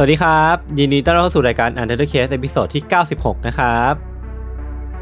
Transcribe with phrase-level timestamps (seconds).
[0.00, 2.82] สวัสดีครับ ยินดีต้อนรับเข้าสู่รายการ Untitled Case ตอนที่
[3.14, 3.94] 96 นะครับ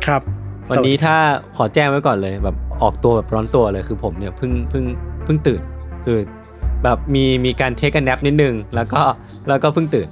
[0.06, 0.22] ครับ
[0.70, 1.16] วันนี้ถ้า
[1.56, 4.84] ขอแจ้งไว้ก่อนเลย แบบออกตัวแบบร้อนตัวเลยคือผมเนี่ยเพิ่งเพิ่ง
[5.24, 5.60] เพิ่งตื่น
[6.04, 6.18] คือ
[6.84, 9.00] แบบมีมีการเทคกันแนปนิดนึง แล้วก็
[9.48, 10.08] แล้วก็เพิ่งตื่น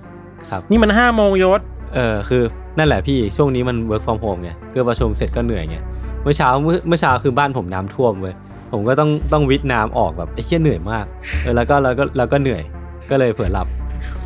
[0.51, 1.61] ครับ นี่มันห้าโมงยศ
[1.95, 2.43] เออคือ
[2.79, 5.77] นั่นแหละพี่ช่วงนี้มัน work from home ไงคือประชุมเสร็จก็เหนื่อยไง
[6.23, 8.35] เมื่อเช้าเมื่อเมื่อเช้าคือบ้านผมน้ำท่วมเว้ย
[8.73, 11.05] ผมก็ต้องต้องวิทย์น้ำออกแบบไอ้เชี่ยเหนื่อยมาก
[11.43, 12.63] เออแล้วก็แล้วก็แล้วก็เหนื่อย
[13.11, 13.69] ก็เลยเผลอหลับ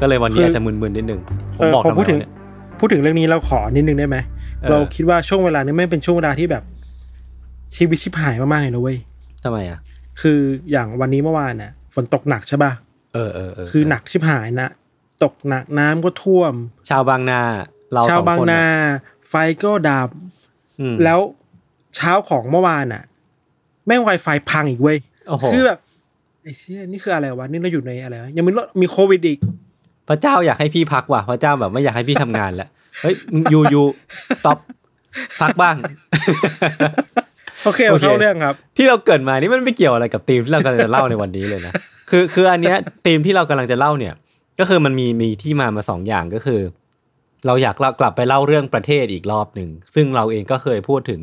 [0.01, 1.21] ก็เลยวันนี้คือออาจจะมึนๆนิดนึง
[1.59, 2.31] ผมเออบอกผมทำไมพูดถึงวะเนี่ย
[2.79, 4.17] พูดถึงเรื่องนี้เราขอนิดนึงได้ไหม
[4.63, 6.63] เออเราคิดว่าช่วงเวลานี้ไม่เป็นช่วงเวลาที่แบบ
[7.77, 8.99] ชีวิตชิบหายมากๆเลยนะเว้ย
[9.45, 9.79] ทำไมอะ
[10.21, 10.39] คือ
[10.71, 12.73] อย่างวันนี้เมื่อวานน่ะฝนตกหนักใช่ป่ะ
[13.15, 14.69] เออเออเออคือหนักชิบหายนะ
[15.23, 16.55] ตกหนักน้ำก็ท่วม
[16.91, 17.43] ชาวบางนา
[17.93, 18.97] เราชาวสองบางคนนาอะ
[19.29, 20.09] ไฟก็ดับ
[20.81, 21.21] อืมแล้ว
[21.97, 23.03] เช้าของเมื่อวานน่ะ
[23.87, 25.79] แม่งไวไฟพังอีกเว้ยโอ้โหคือแบบ
[26.43, 29.39] ไอ้เชี่ยนี่คืออะไรวะนี่เราอยู่ในอะไรวะยังมีมีโควิดอีก
[30.09, 32.69] พระเจ้าอยากให้พี่พักว่ะพระเจ้าแบบไม่อยากให้พี่ทำงานแล้ว
[33.03, 33.83] เฮ้ยมึงยูยู
[34.39, 34.59] สต็อป
[35.41, 35.77] พักบ้าง
[37.65, 41.73] โอเคโอเคเข้าเรื่องครับ ที่เราเกิดมานี่มันไม่เกี่ยวอะไรกับธีมที่เรากำลังจะเล่าในวันนี้เลยนะ
[42.11, 44.15] คือคืออันเนี้ยธีมที่เรากำลังจะเล่าเนี่ย
[44.61, 46.61] ก็คือมันมีมีที่มามาสองอย่างก็คือ
[47.47, 51.23] เราอยากเล่ากลับไปเล่าเรื่องประเทศอีกรอบหนึ่งซึ่งเราเองก็เคยพูดถึง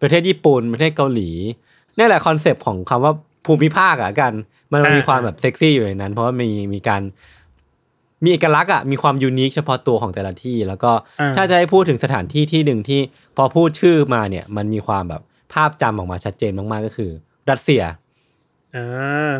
[0.00, 1.30] ประเทศญี่ปุ่นประเทศเกาหลี
[1.98, 3.12] นี่แหละคอนเซปต์ของคำว่า
[3.46, 4.32] ภูมิภาคอะกัน
[4.72, 7.02] มันมีอ่าความแบบเซ็กซี่อยู่ในนั้น เพราะว่ามีมีการ
[8.22, 13.00] มีเอกลักษณ์อะมีความยูนิคเฉพาะตัวของแต่ละที่ แล้วก็อ่าถ้าจะให้พูดถึงสถานที่ที่หนึ่งที่
[13.36, 17.10] พอพูดชื่อมาเนี่ย มันมีความแบบภาพจำออกมาชัดเจนมากๆก็คือ
[17.50, 17.82] รัสเซีย
[18.76, 18.86] อ่า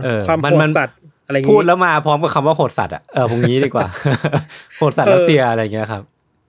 [0.04, 0.96] เออความมันโหมัดนสัตว์
[1.26, 3.88] อะไรอย่างพูงี้ดแล้วมาพร้อมกับคำว่าโหดสัตว์อะเออพวกนี้ดีกว่า
[4.78, 6.02] โหดสัตว์เออรัสเซียอะไรอย่างเงี้ยครับ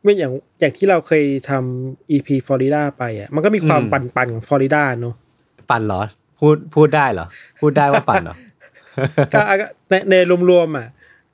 [0.03, 5.15] ไม่อย่างอย่างที่เราเคยทำ EP ฟลอริดาไปอะมันก็มีความอืมปั่นๆของฟลอริดาเนอะ
[5.69, 6.01] ปั่นเหรอ
[6.39, 7.27] พูดพูดได้เหรอ
[7.61, 8.35] พูดได้ว่าปั่นเหรอ
[9.33, 10.13] ก็ก็ในใน
[10.49, 10.87] รวมๆอะ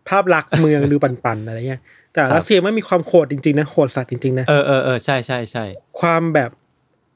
[0.10, 1.82] ภาพลักษณ์เมืองดูปั่นๆอะไรเงี้ย
[2.14, 5.66] แต่ครับรัสเซียมันมีความโหดจริงๆนะโหดสัตว์จริงๆนะเออเออเออใช่ใช่ใช่
[6.00, 6.50] ความแบบ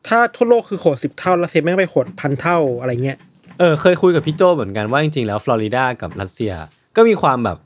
[0.08, 3.18] ถ้าทั่วโลกคือโหดสิบเท่ารัสเซียแม่งไปโหดพันเท่าอะไรเงี้ย
[3.60, 6.54] เออเคยคุยกับพี่โจเหมือนกันว่าจริงๆแล้วฟลอริดากับรัสเซีย
[6.96, 7.58] ก็มีความแบบ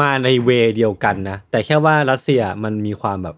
[0.00, 3.36] มาในเวเดียวกันนะ แต่แค่ว่ารัสเซียมันมีความแบบ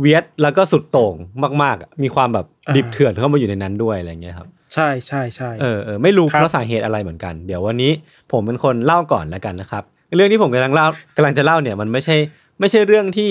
[0.00, 1.14] เวียดแล้วก็สุดโต่ง
[1.62, 7.92] มากๆอะมีความแบบอ่าดิบเถื่อนเข้ามาอยู่ในนั้นด้วยอะไรเงี้ยครับ ใช่ใช่ใช่เออเออไม่รู้ครับเพราะสาเหตุอะไรเหมือนกัน เดี๋ยววันนี้
[8.32, 9.84] ผมเป็นคนเล่าก่อนแล้วกันนะครับ
[10.16, 10.86] เรื่องที่ผมกำลังเล่า
[11.16, 12.16] กำลังจะเล่าเนี่ยมันไม่ใช่
[12.60, 13.30] ไม่ใช่เรื่องที่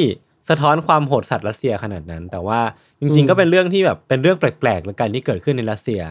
[0.49, 2.59] สะท้อนความโหดสัตว์รัสเซียขนาดนั้น แต่ว่า
[2.99, 6.01] จริง ๆ ก็เป็นเรื่องที่แบบเป็นเรื่องแปลกๆแล้วกันที่เกิดขึ้นในรัสเซีย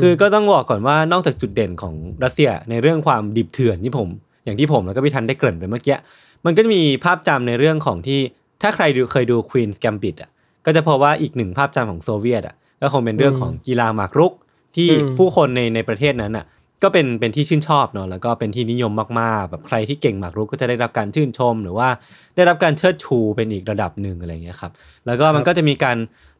[0.00, 4.08] คือก็ต้องบอกก่อนว่านอกจากจุดเด่นของรัสเซียในเรื่องความดิบเถื่อนที่ผม
[4.44, 5.96] อย่างที่ผมแล้วก็พี่ทันได้เกริ่นไปเมื่อกี้
[6.44, 8.20] มันก็จะมีภาพจำในเรื่องของที่
[8.62, 10.30] ถ้าใครดูเคยดู Queen's Gambit อะ
[10.66, 14.32] ก็จะพบว่าอีกหนึ่งภาพจำของโซเวียตอะก็คงเป็นเรื่องของกีฬาหมากรุก
[14.76, 16.44] ที่อืมผู้คนในในประเทศนั้นอะ
[16.82, 21.88] ก็เป็นเป็นที่ชื่นชอบเนาะแล้วก็เป็นที่นิยมมากๆ แบบใครที่เก่งหมากรุกก็จะได้รับการชื่นชม หรือว่า
[22.36, 24.72] ได้รับการเชิดชูเป็นอีกระดับหนึ่งอะไรเงี้ยครับ
[25.06, 25.98] แล้วก็มันก็จะมีการ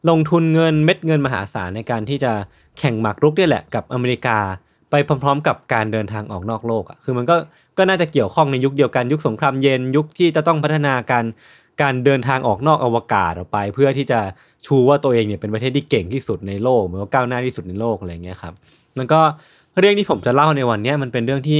[0.09, 2.31] ลงทุนเงินเม็ดเงินมหาศาลในการที่จะ
[2.79, 4.37] แข่งหมากรุกเนี่ยแหละกับอเมริกา
[4.89, 7.35] ไปพร้อม ๆ กับการเดินทางออกนอกโลกอะคือมันก็
[7.77, 11.25] ก็น่าจะเกี่ยวข้องในยุคเดียวกันยุคสงครามเย็นยุคที่จะต้องพัฒนาการ
[11.81, 14.19] การเดินทางออกนอกอวกาศออกไป เพื่อที่จะ
[14.65, 18.53] ชูว่าตัวเองเนี่ยเป็นประเทศที่เก่งที่สุดในโลกเหมือนว่าก้าวหน้าที่สุดในโลกอะไรเงี้ยครับ
[18.97, 19.21] แล้วก็
[19.79, 21.59] เรื่องที่ผมจะเล่าในวันเนี้ยมันเป็นเรื่องที่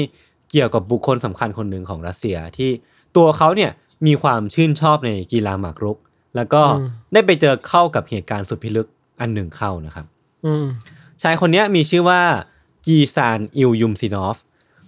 [0.52, 2.70] เกี่ยวกับบุคคลสำคัญคนหนึ่งของรัสเซียที่
[3.18, 3.72] ตัวเขาเนี่ย
[4.08, 5.98] มีความชื่นชอบในกีฬาหมากรุก
[6.36, 8.88] แล้วก็อืมได้ไปเจอเข้ากับเหตุการณ์สุดพิลึก
[9.20, 10.06] อันหนึ่งเข้านะครับ
[10.46, 10.66] อืม
[11.22, 12.22] ชายคนเนี้ยมีชื่อว่า
[12.86, 14.38] คีร์ซานอิลยุมซินอฟ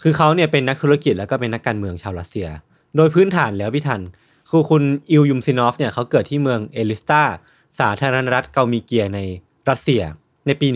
[0.01, 2.47] คือเขาเนี่ยเป็นนักธุรกิจแล้วก็เป็นนักการเมืองชาวรัสเซีย
[2.95, 4.01] โดยพื้นฐานแล้วพี่ทัน
[4.49, 7.21] คือคุณอิลยุมซินอฟเนี่ยเขาเกิดที่เมืองเอลิสตา
[7.79, 9.19] สาธารณรัฐกัลมีเกียใน
[9.69, 10.01] รัสเซีย
[10.47, 10.67] ในปี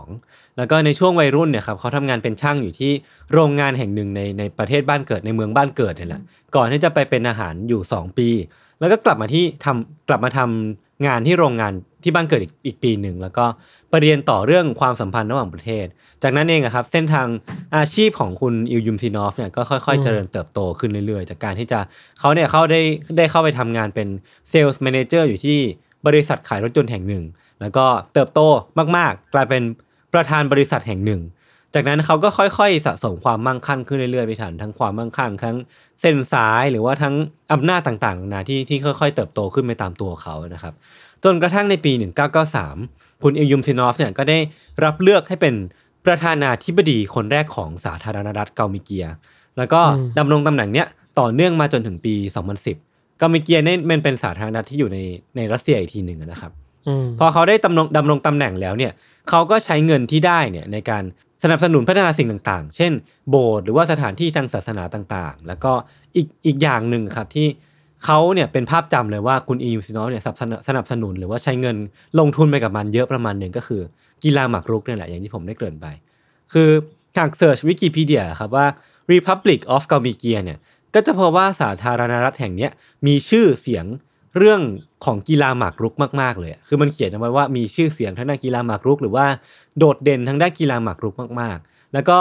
[0.00, 2.92] 1962 แล้วก็ในช่วงวัยรุ่นเนี่ยครับเขาทำงานเป็นช่างอยู่ที่
[3.32, 6.22] โรงงานแห่งหนึ่งในในประเทศบ้านเกิดในเมืองบ้านเกิดนี่แหละ
[6.56, 8.28] ก่อนที่จะไปเป็นทหารอยู่ 2 ปี
[8.80, 11.72] แล้วก็กลับมาที่ทำกลับมาทำงานที่โรงงาน
[12.02, 13.46] ที่บ้านเกิดอีกอีกปีหนึ่งแล้วก็
[13.90, 15.86] ไปเรียนต่อเรื่องความสัมพันธ์ระหว่างประเทศ
[16.22, 17.26] จากนั้นเองอะครับเส้นทาง
[17.76, 21.80] อาชีพของคุณอิลยุมซินอฟเนี่ยก็ค่อยๆ เจริญเติบโตขึ้นเรื่อยๆ จากการที่จะ
[22.20, 22.80] เขาเนี่ยเขาได้
[23.16, 24.08] ได้เข้าไปทำงานเป็น
[24.50, 25.58] sales manager อยู่ที่
[26.06, 27.24] บริษัทขายรถยนต์แห่งหนึ่ง
[27.60, 28.40] แล้วก็เติบโต
[28.96, 29.62] มากๆ กลายเป็น
[30.14, 31.22] ประธานบริษัทแห่งหนึ่ง
[31.74, 35.56] จากนั้นเขาก็ค่อยๆ สะสมความมั่งคั่งขึ้นเรื่อยๆไปฐานทั้งความมั่งคั่งทั้ง
[36.00, 37.14] เส้นสายหรือว่าทั้ง
[37.52, 40.74] อำนาจต่างๆนาที่ที่ค่อยๆ เติบโตขึ้นไปตามตัวเขานะครับ
[41.24, 41.92] จนกระทั่งในปี
[42.56, 44.38] 1993 คุณอิลยุมซินอฟเนี่ยก็ได้
[44.84, 45.54] รับเลือกให้เป็น
[46.06, 49.06] ประธานาธิบดีคนแรกของสาธารณรัฐเกามิเกีย
[49.58, 49.80] แล้วก็
[50.18, 50.86] ดำรงตำแหน่งเนี้ย
[51.20, 52.14] ต่อเนื่องมาจนถึงปี
[52.66, 54.98] 2010 เกามิเกียเนี่ยมันเป็นสาธารณรัฐที่อยู่ใน
[55.36, 56.52] ในรัสเซียอีกทีหนึ่งนะครับ
[56.88, 58.92] อืมพอเขาได้ดำรงดำรงตำแหน่งแล้วเนี่ย
[59.30, 61.02] เขาก็ใช้เงินที่ได้เนี่ยในการ
[61.42, 62.92] สนับสนุนพัฒนาสิ่งต่างๆ เช่น
[63.30, 65.72] โบสถ์หรือว่าสถานที่ทางศาสนาต่างๆ แล้วก็
[66.16, 67.48] อีกอีกอย่างหนึ่งครับที่
[68.04, 70.22] เขาเนี่ยเป็นภาพจำเลยว่าคุณอิลยุมซินอฟเนี่ย
[70.68, 71.76] สนับสนุนหรือว่าใช้เงิน
[72.18, 73.82] ลงทุนไปกับมันเยอะประมาณหนึ่งก็คือ
[74.24, 75.86] กีฬาหมากรุกเนี่ยแหละอย่างที่ผมได้เกริ่นไป
[76.52, 76.70] คือ
[77.16, 78.66] หาก search วิกิพีเดียครับว่า
[79.12, 80.58] Republic of K a l m y k i a เนี่ย
[80.94, 82.68] ก็จะพบว่าสาธารณรัฐแห่งนี้
[83.06, 83.84] มีชื่อเสียง
[84.38, 84.60] เรื่อง
[85.04, 89.26] ของกีฬาหมากรุกมาก ๆ เลย คือมันเขียนเอาไว้ว่ามีชื่อเสียงทางด้านกีฬาหมากรุก หรือว่า
[89.78, 92.18] โดดเด่นทางด้านกีฬาหมากรุกมาก ๆ แล้วก็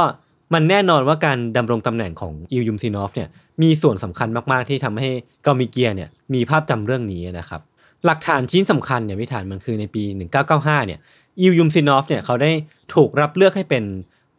[0.53, 3.29] มันแน่นอนว่าการดำรงตำแหน่งของอิลยุมซินอฟเนี่ย
[3.61, 5.09] มีส่วนสำคัญมาก ๆ ที่ทำให้
[5.45, 7.61] กามิเกียเนี่ยมีภาพจำเรื่องนี้นะครับ
[8.05, 10.03] หลักฐานชิ้นสำคัญเนี่ยวิธานมันคือในปี
[10.45, 10.99] 1995 เนี่ย
[11.39, 12.51] อิลยุมซินอฟเนี่ยเขาได้
[12.95, 13.83] ถูกรับเลือกให้เป็น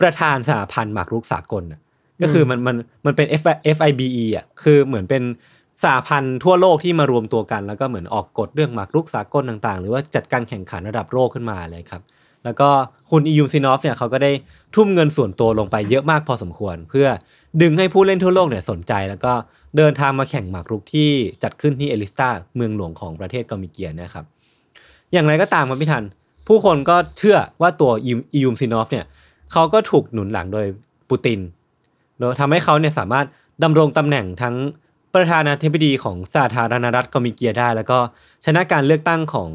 [0.01, 1.65] ประธานสหพันธ์หมากรุกสากล
[2.23, 2.77] ก็คือมันมัน
[3.07, 3.43] มันเป็น F
[3.77, 5.23] FIDE อะคือเหมือนเป็น
[5.82, 12.03] สหพันธ์ทั่วโลกที่มารวมตัวกัน แล้วก็เหมือนออกกฎเรื่องหมากรุกสากลต่างๆ หรือว่าจัดการแข่งขันระดับโลกขึ้นมาเลยครับ
[12.44, 12.69] แล้วก็
[13.11, 14.32] คุณอิลยุมซินอฟเนี่ยเขาก็ได้
[14.75, 17.06] ทุ่มเงินส่วนตัวลงไปเยอะมากพอสมควร เพื่อ
[17.62, 19.32] ดึงให้ผู้เล่นทั่วโลกเนี่ยสนใจ แล้วก็
[19.77, 21.09] เดินทางมาแข่งหมากรุกที่
[21.43, 24.25] จัดขึ้นที่เอลิสตาเมืองหลวงของประเทศกัลมีเกียนะครับ
[25.12, 26.05] อย่างไรก็ตามครับพี่ทัน
[26.49, 29.05] ผู้คนก็เชื่อว่าตัวอิลยุมซินอฟเนี่ย
[29.53, 30.67] เขาก็ถูกหนุนหลังโดย
[31.09, 31.41] ปูติน
[32.19, 33.26] เนอะทำให้เขาเนี่ยสามารถ
[33.62, 34.55] ดำรงตำแหน่งทั้ง
[35.15, 37.99] ประธานาธิบดีของสาธารณรัฐกามิเกียได้ แล้วก็
[38.45, 39.51] ชนะการเลือกตั้งของ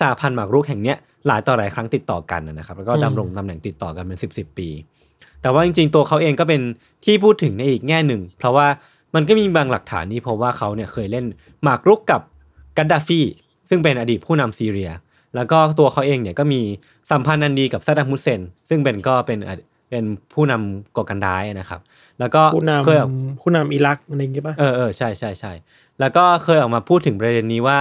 [0.00, 4.68] สหพันธ์หมากรุกแห่งเนี้ยหลายต่อหลายครั้งติดต่อกันนะครับ แล้วก็ดำรงตำแหน่งติดต่อกันเป็นสิบสิบปี
[5.42, 6.60] แต่ว่าจริงๆ ตัวเขาเองก็เป็น
[7.04, 8.66] ที่พูดถึงในอีกแง่หนึ่ง เพราะว่า
[9.14, 11.26] มันก็มีบางหลักฐานที่เพราะว่าเขาเนี่ยเคยเล่น
[11.62, 12.20] หมากรุกกับ
[12.76, 13.20] กัดดาฟี
[13.68, 14.90] ซึ่งเป็นอดีตผู้นำซีเรีย
[15.34, 16.60] แล้วก็ตัวเขาเองเนี่ยก็มี
[17.10, 20.04] สัมพันธ์อันดีกับซัดดัมฮุสเซน ซึ่งเป็นก็เป็นอดี เป็น
[20.34, 21.80] ผู้นำก่อการร้ายนะครับ
[22.20, 25.52] แล้วก็ผู้นเคยออกำผู้นำอิรักอะไรอย่างเงี้ยป่ะเออเออใช่ใช่ใช่
[26.00, 27.78] แล้วก็เคยออกมาพูดถึงประเด็นนี้ว่า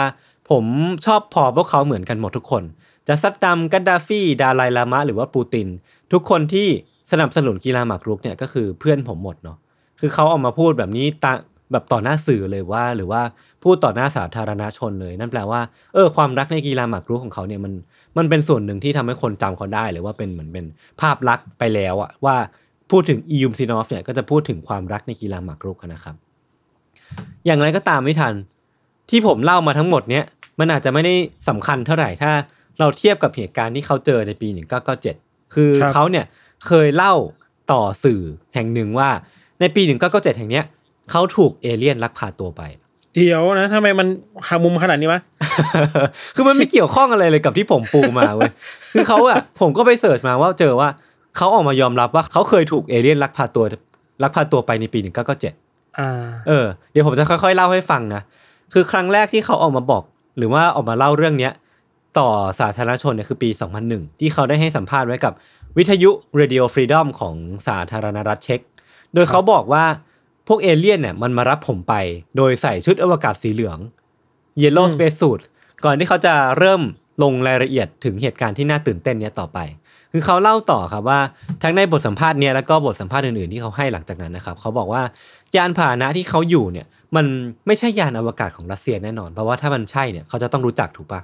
[0.50, 0.66] ผม
[1.06, 2.64] ชอบพอพวกเขาเหมือนกันหมดทุกคน
[3.08, 5.68] จะซัดดัมกัดดาฟีดาไลลามะ หรือว่าปูติน
[6.14, 6.68] ทุกคนที่
[7.12, 9.58] สนับสนุนกีฬาหมากรุกเนี่ยก็คือเพื่อนผมหมดเนาะ
[10.00, 11.34] คือเขาออกมาพูดแบบนี้ตา
[11.72, 13.22] แบบต่อหน้าสื่อเลยว่า หรือว่า
[13.64, 15.62] พูดต่อหน้าสาธารณชนเลย นั่นแปลว่า
[15.94, 17.74] เออความรักในกีฬาหมากรุกของเขาเนี่ยมัน
[18.20, 20.66] มันเป็นส่วนหนึ่งที่ทำให้คนจำเขาได้หรือว่าเป็นเหมือนเป็น
[21.02, 22.36] ภาพลักษณ์ไปแล้วอะว่า
[22.92, 26.16] พูดถึงอียุมซินอฟเนี่ยก็จะพูดถึงความรักในกีฬาหมากรุกนะครับ
[27.46, 28.34] อย่างไรก็ตามไม่ทัน
[29.10, 30.26] ที่ผมเล่ามาทั้งหมดเนี้ย
[30.60, 31.14] มันอาจจะไม่ได้
[31.50, 32.32] สำคัญเท่าไหร่ถ้า
[32.80, 34.48] เราเทียบกับเหตุการณ์ที่เขาเจอในปี
[34.98, 36.26] 1997 คือคเขาเนี่ย
[36.68, 37.14] เคยเล่า
[37.72, 38.22] ต่อสื่อ
[38.54, 39.10] แห่งหนึ่งว่า
[39.60, 39.82] ในปี
[40.12, 40.66] 1997 แห่งเนี้ย
[41.12, 42.62] เขาถูกเอเลี่ยนลักพาตัวไป
[43.16, 44.08] เดี๋ยวนะทำไมมัน
[44.48, 45.22] ข้ามมุมขนาดนี้วะ
[46.36, 48.52] คือมันไม่เกี่ยวข้องอะไรเลยกับที่ผมปูมาเว้ย
[48.94, 50.90] คือเขาอะผมก็ไป search มาว่าเจอว่า
[51.38, 53.66] เขาออกมายอมรับว่าเขาเคยถูกเอเลี่ยนลักพาตัว
[54.24, 55.00] ลักพาตัวไปในปี
[55.44, 56.10] 1997อ่า
[56.48, 58.22] เออ เดี๋ยวผมจะค่อยๆเล่าให้ฟังนะ
[58.74, 60.04] คือครั้งแรกที่เขาออกมาบอก
[60.38, 61.54] หรือว่าออกมาเล่าเรื่องเนี้ย
[62.20, 63.50] ต่อสาธารณชนเนี่ยคือปี
[63.86, 65.34] 2001 ที่เขาได้ให้สัมภาษณ์ไว้กับ
[65.78, 67.36] วิทยุ Radio Freedom ของ
[67.68, 68.60] สาธารณรัฐเช็ก
[69.14, 69.86] โดยเขาบอกว่า
[70.50, 71.94] พวกเอเลี่ยนเนี่ยมันมารับผมไป
[72.38, 73.78] โดยใส่ชุดอวกาศสีเหลือง
[74.62, 75.42] Yellow Space Suit
[75.86, 76.82] ก่อนที่เขาจะเริ่ม
[77.24, 79.60] ลงรายละเอียดถึงเหตุการณ์ที่น่าตื่นเต้นเนี้ยต่อไป
[80.12, 81.20] คือเขาเล่าต่อครับว่า
[81.64, 85.02] ทั้งในบทสัมภาษณ์เนี้ยแล้วก็บทสัมภาษณ์อื่นๆที่เขาให้หลังจากนั้นนะครับเขาบอกว่า
[85.56, 87.26] ยานพาหนะที่เขาอยู่เนี่ย มัน
[87.68, 91.22] ไม่ใช่ยานอวกาศของรัสเซียแน่นอน เพราะว่าถ้ามันใช่เนี่ยเขาจะต้องรู้จักถูกปะ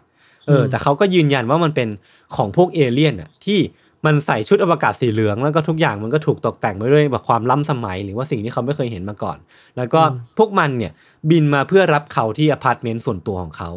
[0.48, 1.90] เออ แต่เขาก็ยืนยันว่ามันเป็น
[2.36, 3.60] ของพวกเอเลี่ยนอะที่
[4.06, 9.38] มันใส่ชุดอวกาศสีเหลืองแล้วก็ทุกอย่างมันก็ถูกตกแต่งไปด้วยแบบความล้ำสมัย หรือว่าสิ่งที่เขาไม่เคยเห็นมาก่อน
[9.78, 10.02] แล้วก็
[10.38, 10.92] พวกมันเนี่ย
[11.30, 13.70] บินมาเพื่อรับเขาที่อพาร์ตเมนต์ส่วนตัวของเขา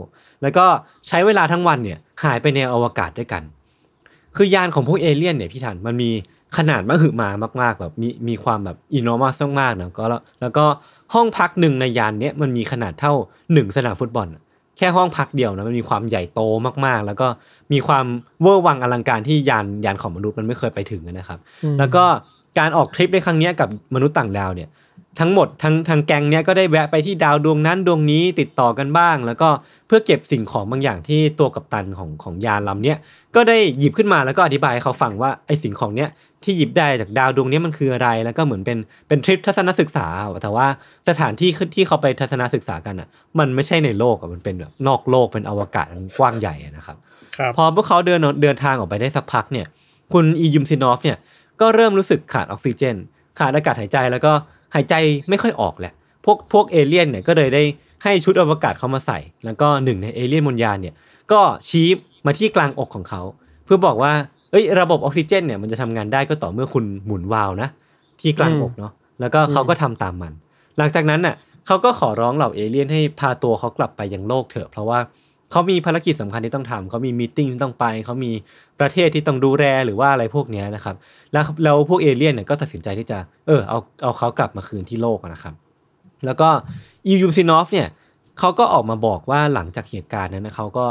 [0.42, 0.66] แล้วก็
[1.08, 3.42] ใช้เวลาทั้งวันเนี่ยหายไปในอวกาศด้วยกัน
[4.37, 6.11] คือยานของพวกเอเลี่ยนเนี่ยพี่ทันมันมี
[6.56, 7.28] ขนาดมหึมา
[7.61, 10.64] มาก ๆ แบบมีมีความแบบ enormous มากๆนะก็แล้วแล้วก็
[11.14, 13.12] ห้องพักหนึ่งในยานเนี้ยมันมีขนาดเท่า
[13.52, 14.42] หนึ่งสนามฟุตบอลอะ
[14.78, 16.40] แค่ห้องพักเดียวนะมันมีความใหญ่โต
[16.87, 17.28] มากๆ แล้วก็
[17.72, 18.06] มีความ
[18.42, 21.38] เวอร์วังอลังการที่ยานยานของมนุษย์มันไม่เคยไปถึงนะครับ
[21.78, 22.04] แล้วก็
[22.58, 24.70] การออกทริปในครั้งเนี้ยกับมนุษย์ต่างดาวเนี่ย
[25.20, 29.48] ทั้งหมดทั้งทางแก๊งเนี้ยก็ได้แวะไปที่ดาวดวงนั้นดวงนี้ติดต่อกันบ้าง แล้วก็
[29.87, 32.98] เพื่อเก็บสิ่งของบางอย่างที่ตัวกัปตันของของยานลำเนี้ย
[33.34, 36.10] ก็ได้หยิบขึ้นมาแล้วก็อธิบายให้เขาฟังว่าไอ้สิ่งของเนี้ย
[36.44, 40.06] ที่หยิบได้จากดาวดวงเนี้ยมันคืออะไร แล้วก็เหมือนเป็นเป็นทริปทัศนศึกษา
[40.42, 40.66] แต่ว่า
[41.08, 43.08] สถานที่ที่เขาไปทัศนศึกษากันอะ
[43.38, 47.07] มันไม่ใช่ในโลกอะมันเป็นแบบนอกโลกเป็นอวกาศอันกว้างใหญ่อะนะครับครับ
[47.56, 49.66] พอพวกเขาเดินเดินทางออกไปได้สักพักเนี่ย
[50.12, 51.18] คุณอิลยุมซินอฟเนี่ย
[51.61, 52.97] ก็เริ่มรู้สึกขาดออกซิเจน
[53.38, 54.32] ขาดอากาศหายใจแล้วก็
[54.75, 54.94] หายใจ
[55.28, 55.92] ไม่ค่อยออกแหละ
[56.25, 57.62] พวกพวกเอเลี่ยนเนี่ยก็เลยได้
[58.04, 60.94] ให้ชุดอวกาศเขามาใส่ แล้วก็หนึ่งในเอเลี่ยนบนยานเนี่ย
[61.32, 61.88] ก็ชี้
[62.26, 63.23] มาที่กลางอกของเขา
[63.64, 64.12] เพื่อบอกว่า
[64.50, 67.68] เอ้ยระบบออกซิเจนเนี่ยมันจะทำงานได้ก็ต่อเมื่อคุณหมุนวาล์วนะ
[68.20, 70.32] ที่กลางอกเนาะแล้วก็เขาก็ทำตามมัน
[70.78, 71.35] หลังจากนั้นน่ะ
[71.66, 74.99] เขาก็ขอร้องเหล่าเอเลี่ยนให้พาตัวเขากลับไปยังโลกเถอะ เพราะว่า
[75.50, 78.32] เขามีภารกิจสำคัญที่ต้องทำเขามี meeting ที่ต้องไปเขามี
[78.80, 80.96] ประเทศที่ต้องดูแลหรือว่าอะไรพวกนี้นะครับ
[81.32, 85.54] แล้วแล้วพวกเอเลี่ยนเนี่ยก็ตัดสินใจที่จะเออเอาเอาเขากลับมาคืนที่โลกนะครับ
[86.26, 86.48] แล้วก็
[87.06, 87.88] อิลยุมซินอฟเนี่ย
[88.38, 90.86] เขาก็ออกมาบอกว่าหลังจากเหตุการณ์นั้นนะเขาก็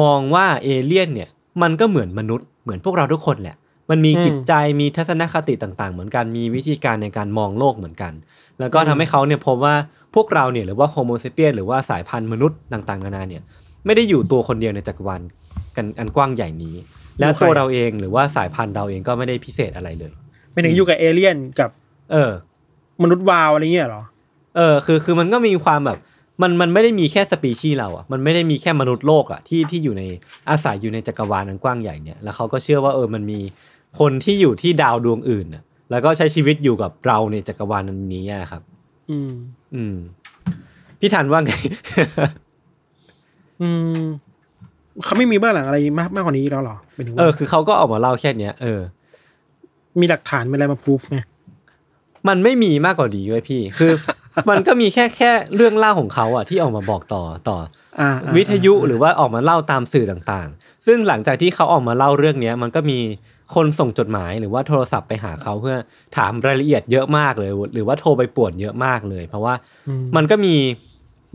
[0.00, 1.28] มองว่าเอเลี่ยนเนี่ย
[1.62, 3.56] มันก็เหมือนมนุษย์เหมือนพวกเราทุกคนแหละ
[3.90, 8.12] มันมีจิตใจมีทัศนคติต่าง ๆ เหมือนกันมีวิธีการในการมองโลกเหมือนกัน
[8.60, 9.74] แล้วก็ทำให้เขาเนี่ยพบว่า
[10.14, 13.42] พวกเราเนี่ยหรือว่าโฮโมเซเปียนหรือว่าสายพันธุ์มนุษย์ต่างๆนานาเนี่ย
[13.86, 15.20] ไม่ได้อยู่ตัวคนเดียวในจักรวาล
[15.76, 16.74] กันอันกว้างใหญ่นี้
[17.18, 20.12] และอยู่ใครตัวเราเองหรือว่าสายพันธุ์เราเองก็ไม่ได้พิเศษอะไรเลย
[20.52, 21.70] ไม่ถึงอยู่กับเอเลี่ยนกับ
[22.12, 22.30] เออ
[23.02, 24.02] มนุษย์วาวอะไรเงี้ยเหรอ
[24.56, 25.98] เออ คือคือมันก็มีความแบบ
[26.42, 30.02] มันมันไม่ได้มีแค่สปีชีส์เราอะ มันไม่ได้มีแค่มนุษย์โลกอะที่ที่อยู่ใน
[30.50, 33.40] อาศัยอยู่ในจักรวาลอันกว้างใหญ่เนี่ยแล้วเขาก็เชื่อว่าเออมันมี
[34.00, 38.62] คนที่อยู่ที่ดาวดวงอื่นน่ะ แล้วก็ใช้ชีวิตอยู่กับเราในจักรวาลนันนี้อะครับ
[39.10, 39.32] อืม
[39.74, 39.96] อืม
[41.00, 41.52] พี่ทันว่าไง
[43.62, 43.68] อื
[44.00, 44.04] ม
[45.04, 48.80] เขาไม่มีเบื้องหลังอะไรมากมากกว่านี้แล้วเหรอหมายถึงเอว่าอคือเขาก็ออกมาเล่าแค่เนี้ยเออ
[50.00, 51.16] มีหลักฐานมีอะไรมาพูฟไหม
[52.28, 53.92] มันไม่มีมากกว่าดีเว้ยพี่ คือ
[54.50, 57.58] มันก็มีแค่แค่เรื่องเล่าของเขาอะที่ออกมาบอกต่อต่อ
[58.00, 62.98] อ่าอ่าวิทยุหรือว่าออกมาเล่าตามสื่อต่างๆ ซึ่งหลังจากที่เขาออกมาเล่าเรื่องเนี้ย มันก็มี
[63.54, 65.76] คนส่งจดหมายหรือว่าโทรศัพท์ไปหาเขาเพื่อ
[66.16, 69.54] ถามรายละเอียดเยอะมากเลย หรือว่าโทรไปป่วนเยอะมากเลย เพราะว่า
[69.88, 70.54] อืมมันก็มี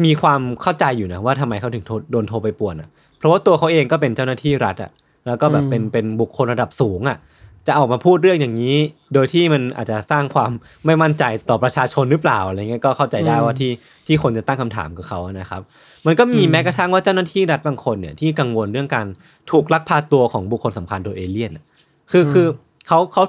[0.05, 4.91] มีความเข้าใจอยู่นะว่าทำไมเขาถึงโทรโดนโทรไปป่วนอะ เพราะว่าตัวเขาเองก็เป็นเจ้าหน้าที่รัฐอะ
[5.27, 7.17] แล้วก็แบบเป็นเป็นบุคคลระดับสูงอะ
[7.67, 8.77] จะออกมาพูดเรื่องอย่างนี้
[9.13, 10.51] โดยที่มันอาจจะสร้างความ
[10.85, 13.71] ไม่มั่นใจต่อประชาชนหรือเปล่าอะไรเงี้ยก็เข้าใจได้ว่าที่
[14.07, 15.61] ที่คนจะตั้งคำถามกับเขานะครับ
[16.05, 19.07] มันก็มีแม้กระทั่งว่าเจ้าหน้าที่รัฐบางคนเนี่ยที่กังวลเรื่องการ
[19.51, 21.65] ถูกลักพาตัวของบุคคลสำคัญโดยเอเลี่ยนอะ
[22.11, 22.47] คือคือ
[22.87, 23.23] เขาเขา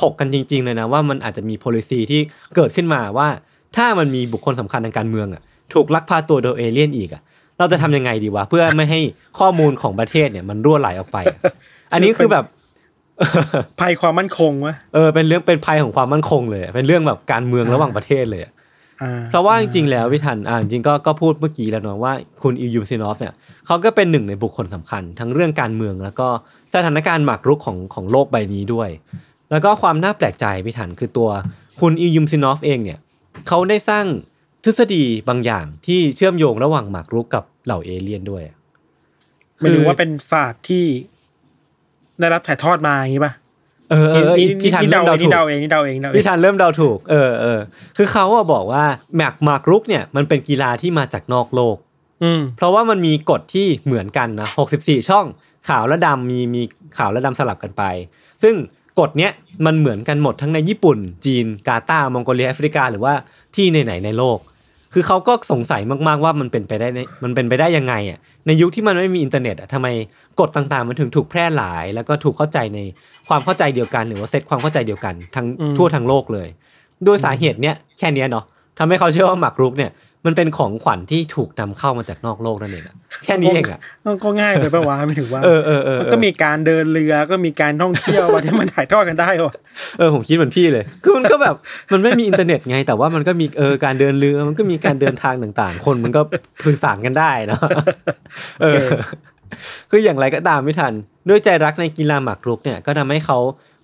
[0.00, 2.20] ถกกันจริง ๆ เลยนะว่ามันอาจจะมี policy ที่
[2.56, 3.28] เกิดขึ้นมาว่า
[3.76, 5.42] ถ้ามันมีบุคคลสำคัญทางการเมืองอะ
[5.74, 7.22] ถูกลักพาตัวโดยเอเลี่ยนอีกอะ
[7.58, 9.00] เราจะทำยังไงดีวะเพื่อไม่ให้
[9.38, 11.40] ข้อมูลของประเทศเนี่ยมันรั่วไหลออกไปอะ
[11.92, 12.44] อันนี้คือแบบ
[13.80, 18.52] ภัยความมั่นคงวะเออเป็นเรื่องเป็นภัยของความมั่นคงเลยอะเป็นเรื่องแบบการเมืองระหว่างประเทศเลยอะ
[19.02, 23.34] อ่าเพราะว่าจริงๆแล้วพี่ทันอ่าจริงๆก็ก็พูดเมื่อกี้แล้วเนาะว่าคุณอิลยุมซินอฟเนี่ย
[23.66, 26.28] เขาก็เป็นหนึ่งในบุคคลสำคัญ ทั้งเรื่องการเมืองแล้วก็
[26.74, 28.88] สถานการณ์หมากรุกของของโลกใบนี้ด้วย
[29.50, 31.28] แล้วก็ความน่าแปลกใจพี่ทันคือตัว
[31.80, 32.98] คุณอิลยุมซินอฟเองเนี่ย
[33.48, 34.37] เขาได้สร้างท
[34.70, 38.56] ฤษฎีบางอย่างที่เชื่อมโยงระหว่างหมากรุกกับเหล่าเอเลี่ยนด้วยอะ
[39.58, 40.84] หมายถึงว่าเป็นศาสตร์ที่
[42.20, 43.32] ได้รับถ่ายทอดมาอย่างนี้ป่ะ
[43.90, 47.60] เออเออเออนี่พี่ทันนี่เริ่เดามเดาเองถูนี่กเดาเองนี่เดาเองเดาเอพี่งทันเริ่มเดาถูกเออเออ
[47.96, 48.84] คือเขาอะบอกว่า
[49.16, 51.76] แมกมาร์กรุกเนี่ยมันเป็นกีฬาที่มาจากนอกโลก
[52.22, 54.48] อืมเพราะว่ามันมีกฎที่เหมือนกันนะ
[54.78, 55.26] 64ช่อง
[55.68, 56.62] ขาวและดำมีมี
[56.96, 57.82] ขาวและดำสลับกันไป
[58.42, 58.54] ซึ่ง
[59.00, 59.32] กฎเนี้ย
[59.66, 63.14] มันเหมือนกันหมดทั้งในญี่ปุ่น จีนกาตาร์มองโกเลียแอฟริกา หรือว่า
[63.56, 64.38] ที่ไหนๆในโลก
[64.92, 69.88] คือเขาก็สงสัยมากๆว่ามันเป็นไปได้ในมันเป็นไปได้ยังไงอะในยุคที่มันไม่มีอินเทอร์เน็ตอะทำไม
[70.40, 72.78] กฎต่างๆ มันถึงถูกแพร่หลาย แล้วก็ถูกเข้าใจใน
[73.28, 76.48] ความเข้าใจเดียวกัน หรือว่าเซตความเข้าใจเดียวกันทั้งทั่วทั้งโลกเลย
[77.06, 78.44] ด้วยสาเหตุเนี้ยแค่เนี้ยเนาะ
[78.78, 79.90] ทำให้เขาเชื่อว่าหมากรุกเนี่ย
[80.28, 83.80] มันเป็นของขวัญที่ถูกนำเข้ามาจากนอกโลกนั่นเองอะแค่นี้เองอะ
[84.24, 89.54] ก็ง่ายไปปะวะไม่ถือว่าเออเออเออมันก็มีการเดินเรือก็มีการท่องเที่ยวว่ะที่มันถ่ายทอดกันได้ว่ะ
[89.98, 91.54] เออผมคิดเหมือนพี่เลยคือมันก็แบบ
[91.92, 96.20] มันไม่มีอินเทอร์เน็ตไง แต่ว่ามันก็มีเออการเดินเรือมันก็มีการเดินทางต่างๆ คนมันก็
[96.66, 97.60] สื่อสารกันได้เนอะ
[98.62, 98.86] เออ
[99.90, 100.92] คืออย่างไรก็ตามพี่ทัน
[101.28, 103.38] ด้วยใจรักในกีฬาหมากรุกเนี่ยก็ทำให้เขา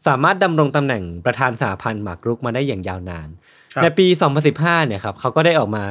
[0.07, 3.29] สามารถดำรงตำแหน่งประธานสหพันธ์หมากรุกมาได้อย่างยาวนาน
[3.75, 4.07] ครับในปี
[4.47, 5.85] 2015 เนี่ยครับเขาก็ได้ออกมา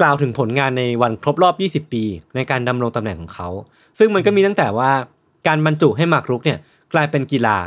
[0.00, 1.54] กล่าวถึงผลงานในวันครบรอบ
[1.88, 3.48] 20 ปี ในการดำรงตำแหน่งของเขา
[3.98, 4.90] ซึ่งมันก็มีตั้งแต่ว่า
[5.46, 6.58] การบรรจุให้หมากรุกเนี่ย
[6.92, 7.58] กลายเป็นกีฬา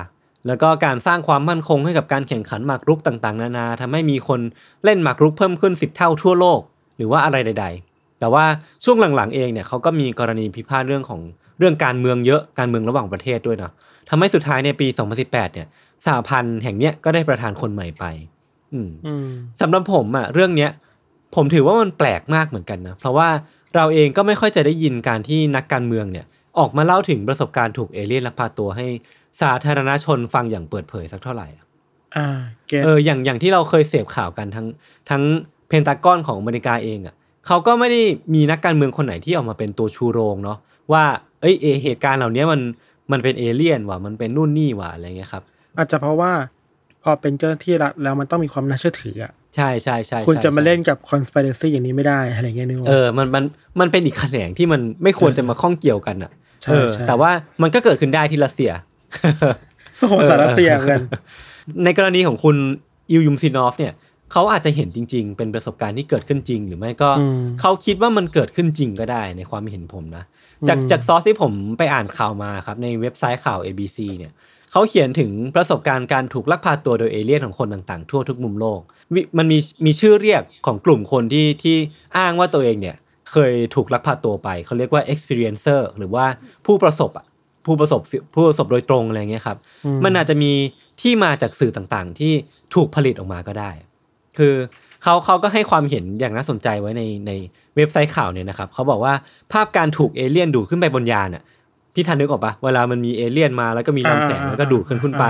[0.48, 4.40] แล้วก็การสร้างความมั่นคงให้กับการแข่งขันหมากรุกต่างๆ นานาทำให้มีคน
[4.84, 6.60] เล่นหมากรุกเพิ่มขึ้น 10 เท่าทั่วโลก
[6.98, 8.46] หรือว่าอะไรใด ๆ แต่ว่า
[8.84, 11.22] ช่วงหลังๆเองเนี่ยเขาก็มีกรณีพิพาทเรื่องของ
[11.60, 13.72] เรื่องการเมืองเยอะการเมืองระหว่างประเทศด้วยเนาะ
[14.10, 14.88] ทำให้สุดท้ายในปี
[15.22, 15.68] 2018 เนี่ย
[16.06, 18.06] สหพันธ์แห่งเนี้ยก็ได้ประธานคนใหม่ไป
[18.74, 19.28] อืมอืม
[19.62, 20.72] สำหรับผมอะเรื่องเนี้ย
[21.36, 23.30] ผมถือว่ามันแปลกมากเหมือนกันนะเพราะว่า
[23.76, 26.26] เราเองก็ไม่ค่อยจะได้ยินการที่นักการเมืองเนี่ย
[26.60, 28.88] ออกมาเล่าถึงประสบการณ์ถูกเอเลี่ยนลักพาตัวให้
[29.42, 31.66] สาธารณชนฟังอย่างเปิดเผยสักเท่าไหร่อะ
[32.18, 32.28] อ่า
[32.68, 34.68] get เอออย่างอย่างที่เราเคยเสพข่าวกันทั้ง
[35.10, 35.24] ทั้ง
[35.68, 37.16] เพนตากอนของอเมริกาเองอะ
[37.48, 38.02] เขาก็ไม่ได้
[38.34, 40.58] มีนักการเมืองคนไหนที่ออกมาเป็นตัวชูโรงเนาะ
[40.92, 41.04] ว่า
[41.42, 42.62] เอ้ยเอเหตุการณ์เหล่านี้มัน
[43.12, 45.44] มันเป็นเอเลี่ยนว่ะมันเป็นนู่นนี่ว่ะอะไรเงี้ยครับ
[45.78, 46.32] อาจจะเพราะว่า
[47.04, 53.44] พอเป็นเจ้าหน้าที่รัฐแล้วมันต้องมีความน่าเชื่อถืออะ ใช่ใช่ใช่คุณใช่จะมาใช่เล่นกับ conspiracy อย่างนี้ไม่ได้อะไรเงี้ยนึกว่าเออมันมัน
[53.80, 56.32] มันเป็นอีกแขนงที่มันไม่ควรจะมาข้องเกี่ยวกันอะ
[56.62, 57.32] ใช่เออใช่แต่ว่า
[57.62, 58.72] มันก็เกิดขึ้นได้ที่รัสเซีย
[60.00, 61.02] โอ้โหสารเสียเหมือนกัน
[61.84, 62.56] ในกรณีของคุณ
[63.12, 63.94] อิวยุมซินอฟเนี่ย
[64.32, 70.24] เขาอาจจะเห็นจริง ๆ เป็นประสบการณ์ที่เกิดขึ้นจริง หรือไม่ก็อืมเขาคิดว่ามันเกิดขึ้นจริงก็ได้ในความเห็นผมนะ
[70.68, 74.32] จากอืมจากซอสที่ผมไปอ่านข่าวมาครับในเว็บไซต์ข่าว ABC เนี่ย
[74.72, 78.82] เขาเขียนถึงประสบการณ์การถูกลักพาตัวโดยเอเลี่ยนของคนต่างๆ ทั่วทุกมุมโลก
[79.14, 81.78] วิมันมีมีชื่อเรียกของกลุ่มคนที่ที่
[82.18, 82.98] อ้างว่าตัวเองเนี่ย
[83.32, 86.26] เคยถูกลักพาตัวไป เขาเรียกว่า experiencer หรือว่า
[86.66, 87.26] ผู้ประสบอะ
[87.66, 88.02] ผู้ประสบ
[88.36, 90.52] ผู้ประสบโดยตรงอะไรเงี้ยครับอืมมันอาจจะมี
[91.02, 92.34] ที่มาจากสื่อต่างๆ ที่
[92.76, 93.72] ถูกผลิตออกมาก็ได้
[94.38, 94.54] คือ
[95.04, 97.32] เขาเขาก็ให้ความเห็นอย่างน่าสนใจไว้ในใน
[97.76, 99.14] เว็บไซต์ข่าวเนี่ยนะครับ เขาบอกว่า
[99.52, 101.44] ภาพการถูกเอเลี่ยนดูดขึ้นไปบนยานอะ
[101.96, 105.26] พี่ทันนึกออกปะเวลามันมีเอเลี่ยนมาแล้วก็มีลำแสงอ่าแล้วก็ดูดขึ้นขึ้นไป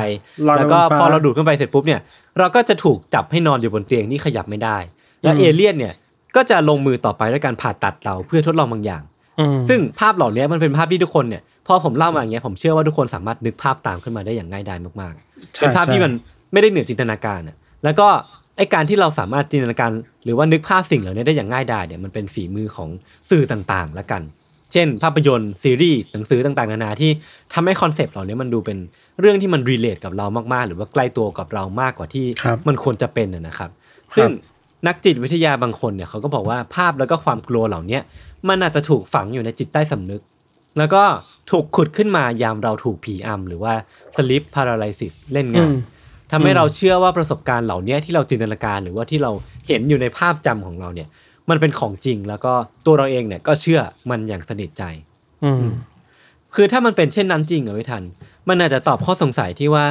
[0.47, 1.99] ลอยไปแล้วก็บนฟ้าพอเราดูดขึ้นไปเสร็จปุ๊บเนี่ย
[2.39, 4.77] เราก็จะถูกจับให้นอนอยู่บนเตียงที่ขยับไม่ได้
[5.21, 5.93] แล้วอืมเอเลี่ยนเนี่ย
[6.35, 9.03] ก็จะลงมือต่อไปด้วยการผ่าตัดเราเพื่อทดลองบางอย่าง
[9.39, 16.11] อืมซึ่งภาพเหล่านี้มันเป็นภาพที่ทุกคนเนี่ยพอผมเล่ามาอย่างเงี้ยผมเชื่อว่าทุกคนสามารถนึกภาพตามขึ้นมาได้อย่างง่ายดายมากๆใช่เป็นภาพใช่ที่มัน
[16.53, 18.07] ไม่ได้เหนือจินตนาการอะแล้วก็
[18.57, 19.91] ไอการที่เราสามารถจินตนาการ
[20.23, 22.89] หรือว่านึกภาพสิ่งเหล่านี้ได้อย่างง่ายดายเนี่ยมันเป็นฝีมือของ
[23.29, 24.21] สื่อต่างๆ ละกัน
[24.73, 27.11] เช่น ภาพยนตร์ซีรีส์หนังสือต่างๆ นานาที่
[27.53, 28.77] ทำให้ concept เหล่านี้มันดูเป็น
[29.19, 33.69] เรื่องที่มัน relate กับเรามากๆ หรือว่าใกล้ตัวกับเรามากกว่าที่ครับมันควรจะเป็นนะนะครับ
[34.15, 34.29] ซึ่ง
[34.87, 38.01] นักจิตวิทยาบางคนเนี่ยเขาก็บอกว่าภาพแล้วก็ความกลัวเหล่าเนี้ย
[38.49, 40.21] มันอาจจะถูกฝังอยู่ในจิตใต้สำนึก
[40.77, 41.03] แล้วก็
[41.51, 43.73] ถูกขุดขึ้นมายามเราถูกผีอำหรือว่า
[44.15, 45.77] sleep paralysis เล่นงานอืม
[46.31, 49.31] ทำให้เราเชื่อว่าประสบการณ์เหล่าเนี้ยที่เราจินตนาการหรือว่าที่เรา
[49.67, 51.07] เห็นอยู่ในภาพจำของเราเนี่ย
[51.51, 52.53] มันเป็นของจริง แล้วก็
[52.85, 54.83] ตัวเราเองเนี่ยก็เชื่อมันอย่างสนิทใจ
[55.43, 55.63] อืม
[56.55, 58.03] คือถ้ามันเป็นเช่นนั้นจริงอะไม่ทัน
[58.49, 59.85] มันอาจจะตอบข้อสงสัยที่ว่า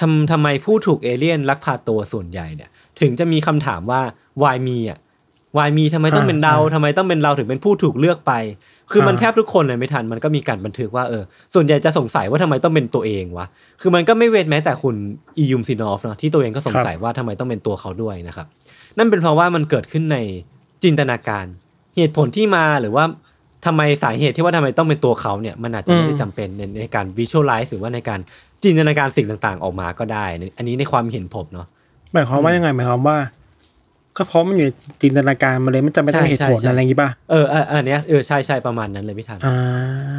[0.00, 4.00] ทำทำไมผู้ถูกเอเลี่ยนลักพาตัวส่วนใหญ่เนี่ย ถึงจะมีคำถามว่า
[4.42, 4.98] why me อะ
[5.56, 8.32] why me ทำไมต้องเป็นเราอ่าทำไมต้องเป็นเราถึงเป็นผู้ถูกเลือกไป
[8.92, 11.22] คือมันอ่าแทบทุกคนเลยไม่ทัน มันก็มีการบันทึกว่าเออ
[11.54, 13.46] ส่วนใหญ่จะสงสัยว่าทำไมต้องเป็นตัวเองวะ
[13.80, 14.96] คือมันก็ไม่เว้นแม้แต่คุณ
[15.38, 18.46] อียุมซินอฟเนาะที่ตัวเองก็สงสัยว่าทำไมต้องเป็นตัวเขาด้วยนะครับ
[18.98, 20.18] นั่นเป็นเพราะว่ามันเกิดขึ้นใน
[20.84, 21.46] จินตนาการ
[21.96, 23.04] เหตุผลที่มาหรือว่า
[23.66, 28.20] ทำไมสาเหตุที่ว่าทำไมต้องเป็นตัวเขาเนี่ยมันอาจจะไม่ได้อืมจำเป็นในในการวิชวลไลซ์หรือว่าในการ
[28.62, 30.24] จินตนาการสิ่งต่างๆ ออกมาก็ได้
[30.58, 31.66] อันนี้ในความเห็นผมเนาะ
[32.12, 33.16] หมายความว่ายังไงหมายความว่า
[34.16, 34.70] ก็เพราะมันอยู่ใน
[35.02, 39.56] จินตนาการมาเลยมันจะไม่ต้องใช่เหตุผลใช่อะไรอย่างงี้ป่ะเออเอออันเนี้ยเออใช่ใช่ประมาณนั้นเลยพี่ทันอ่า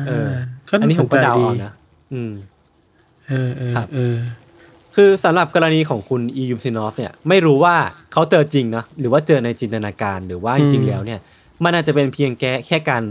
[0.08, 0.30] เออ
[0.70, 1.74] ก็อันนี้ผมก็เดาดีเอานะ
[2.14, 2.32] อืม
[3.30, 3.64] เออเอ
[4.14, 4.16] อ
[4.98, 7.76] ครับเออคือสำหรับกรณีของคุณอียูมซินอฟเนี่ยไม่รู้ว่า
[8.14, 11.20] เขาเจอจริงนะหรือว่าเจอในจินตนาการหรือว่าจริงๆแล้วเนี่ย
[11.64, 13.04] มันอาจจะเป็นเพียงแค่แค่การ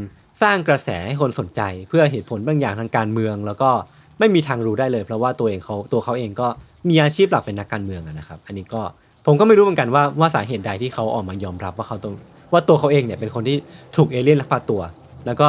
[0.42, 3.70] สร้างกระแสให้คนสนใจ เพื่อเหตุผลบางอย่างทางการเมือง แล้วก็
[4.18, 6.48] ไม่มีทางรู้ได้เลย เพราะว่าตัวเองเขาตัวเขาเองก็
[6.88, 8.82] มีอาชีพหลักเป็นนักการเมืองอะนะครับ อันนี้ก็
[9.26, 12.14] ผมก็ไม่รู้เหมือนกันว่าว่าสาเหตุใดที่เขาออกมายอมรับว่าเขาตรง
[12.52, 13.56] ว่าตัวเขาเองเนี่ยเป็นคนที่
[13.96, 14.80] ถูกเอเลี่ยนลักพาตัว
[15.26, 15.48] แล้วก็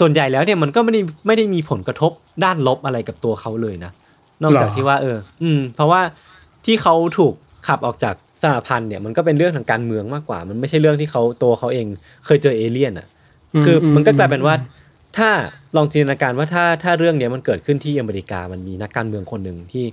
[0.00, 2.12] ส่วนใหญ่แล้วเนี่ยมันก็ไม่ได้ไม่ได้มีผลกระทบ
[2.44, 3.92] ด้านลบอะไรกับตัวเขาเลยนะ
[4.42, 6.00] นอกจากหรอที่ว่าเออ อืม เพราะว่า
[6.64, 7.34] ที่เขาถูก
[7.68, 11.86] ขับออกจากสหพันธ์เนี่ยมันก็เป็นเรื่องทางการเมืองมากกว่า มันไม่ใช่เรื่องที่เขาตัวเขาเอง
[12.26, 13.06] เคยเจอเอเลี่ยนอะ
[13.64, 14.54] คืออมมันก็กลายเป็นว่า
[15.18, 15.30] ถ้า
[15.76, 19.84] ลองจินตนาการว่าถ้าถ้าเรื่องเนี้ยมันเกิดขึ้นที่อเมริกามันมีนักการเมืองคนหนึ่งที่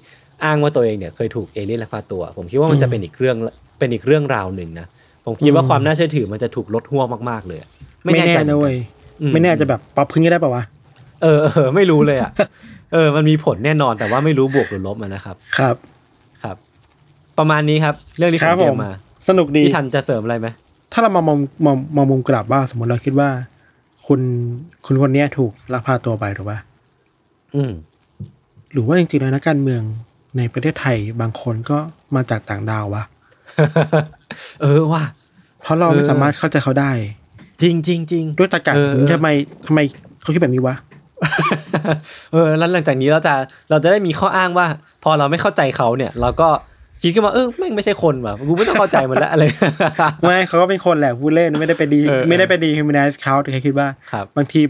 [0.43, 3.35] อ้างว่าตัวเองเนี่ยเคยถูกเอเลี่ยนลักพาตัว ผมคิดว่ามันจะเป็นอีกเรื่อง
[3.79, 4.87] เป็นอีกเรื่องราวหนึ่งนะ
[5.25, 7.69] ผมคิดว่าความน่าเชื่อถือมันจะถูกลดห่วงมากๆ เลยอะ
[8.03, 8.75] ไม่แน่ใจนะเว้ย
[9.21, 10.63] อืมไม่แน่จะแบบปรับพึ่งก็ได้ป่าวะ
[11.23, 12.31] เออเออไม่รู้เลยอะ
[12.93, 15.75] เออมันมีผลแน่นอนแต่ว่าไม่รู้บวกหรือลบอะนะครับ ครับ
[16.43, 16.55] ครับ
[17.37, 18.91] ประมาณนี้ครับ เรื่องที่คผรับมเตรียผมมมา
[19.29, 20.47] สนุกดีพี่ทันจะเสริมอะไรไหม
[20.93, 23.29] ถ้าเรามามองมองมองมุมกลับว่าสมมติเราคิดว่า
[24.07, 24.21] คุณ
[24.85, 26.59] คุณคนเนี้ยถูกลักพาตัวไปถูกป่ะ
[27.55, 27.71] อืม
[28.71, 29.81] หรือว่าจริงๆแล้วนักการเมือง
[30.37, 31.77] ในประเทศไทยบางคนก็
[32.15, 33.03] มาจากต่างดาววะ
[34.61, 35.03] เออว่ะ
[35.61, 36.91] เพราะเราเออไม่สามารถเข้าใจเขาได้
[37.61, 39.29] จริงจริงจริงด้วยตรรกะเออทำไม
[39.67, 39.79] ทำไม
[40.21, 40.75] เขาคิดแบบนี้วะ
[42.33, 43.33] เออแล้วหลังจากนี้เราจะ
[43.69, 44.65] เราจะได้มีข้ออ้างว่า
[45.03, 46.49] พอเราไม่เข้าใจเขาเนี่ย เราก็
[47.01, 49.43] คิดขึ้นมาเออแม่งไม่ใช่คนว่ะกูไม่ต้องเข้าใจมันแล้วอะไร
[50.25, 54.61] ไม่เขาก็เป็นคนแหละพูดเล่นไม่ได้ไปดีเออไม่ได้ไปดี humanize เขาแต่แค่คิดว่าครับบางที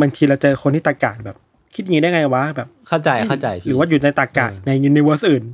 [0.00, 1.36] บางทีเราเจอคนที่ตรรกะแบบ
[1.74, 5.44] คิดอย่างนี้ได้ไงวะแบบเข้าใจเข้าใจพี่หรือว่าอยู่ในตรรกะเออในยูนิเวอร์สอื่น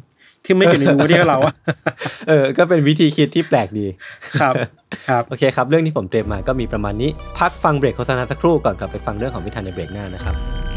[0.45, 1.55] ที่ไม่อยู่ในรู้ที่เราอะ
[2.29, 3.87] เออ ก็เป็นวิธีคิดที่แปลกดี
[4.41, 4.55] ครับ
[5.09, 10.68] ครับโอเคครับ เรื่องที่ผมเตรียมมาก็มีประมาณนี้ พักฟังเบรกโฆษณาสักครู่ก่อนกลับไปฟังเรื่องของพิธันในเบรกหน้านะครับ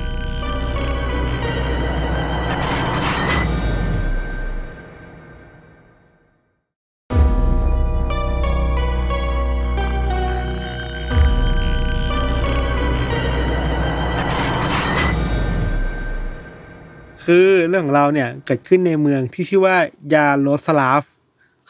[17.34, 19.78] คือเรื่องของเราเนี่ยเกิดขึ้นในเมืองที่ชื่อว่า
[20.14, 21.04] ยาโรสลาฟ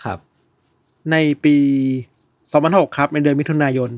[0.03, 0.19] ครับ
[1.11, 1.55] ในปี
[2.25, 3.89] 2006ครับ ในเดือนมิถุนายน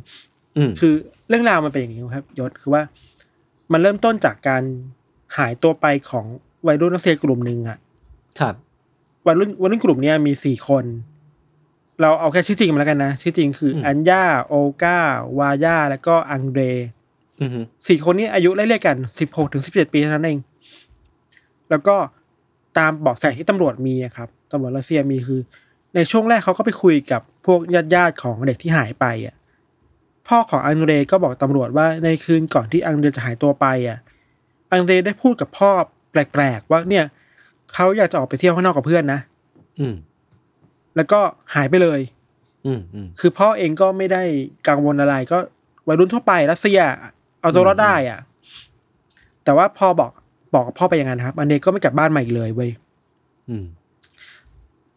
[0.58, 0.94] อืมคือ
[1.30, 2.82] เรื่องราวมันเป็นอย่างนี้ครับยศคือว่า
[3.72, 4.64] มันเริ่มต้นจากการ
[5.38, 6.26] หายตัวไปของ
[6.68, 7.78] วัยรุ่นนักเรียนกลุ่มหนึ่งอะ
[8.40, 8.56] ครับ
[9.28, 10.86] วัยรุ่นวัยรุ่นกลุ่มเนี้ยมีสี่คน
[12.02, 14.98] เราเอาแค่ชื่อจริงมาแล้วกันนะ ชื่อจริงคืออมอัญญาโอกา
[15.40, 16.62] วาย่าแล้วก็อังเดร
[17.42, 20.40] อือฮึสี่คนนี้อายุไล่เรียกกันสิบหกถึงสิบเจ็ดปีเท่านั้นเอง
[21.74, 21.98] แล้วก็
[22.78, 25.42] ตามเบาะแสที่ตำรวจมีอะครับตำรวจรัสเซียมีคือ
[25.96, 29.36] ในช่วงแรกเขาก็ไปคุยกับพวกญาติญาติๆของเด็กที่หายไปอะ
[30.28, 33.98] พ่อของอังเดรก็บอกตำรวจว่าในคืนก่อนที่อังเดรจะหายตัวไปอะ
[34.72, 35.72] อังเดรได้พูดกับพ่อ
[36.12, 37.06] แปลกๆว่าเนี่ย
[37.74, 39.20] เขาอยากจะออกไปเที่ยวข้างนอกกับเพื่อนนะ
[39.80, 39.96] อืม
[40.96, 41.20] แล้วก็
[41.56, 42.00] หายไปเลย
[42.66, 44.24] อืมอืมคือพ่อเองก็ไม่ได้
[44.68, 45.38] กังวลอะไรก็
[45.88, 46.80] วัยรุ่นทั่วไปรัสเซีย
[47.42, 48.20] เอาตัวรอดได้อะ
[49.44, 50.12] แต่ว่าพอบอก
[50.54, 52.70] บอกกับพ่อไปอย่างนั้นครับ อันเดรก็ไม่กลับบ้านมาอีกเลยเว้ย
[53.50, 53.66] อืม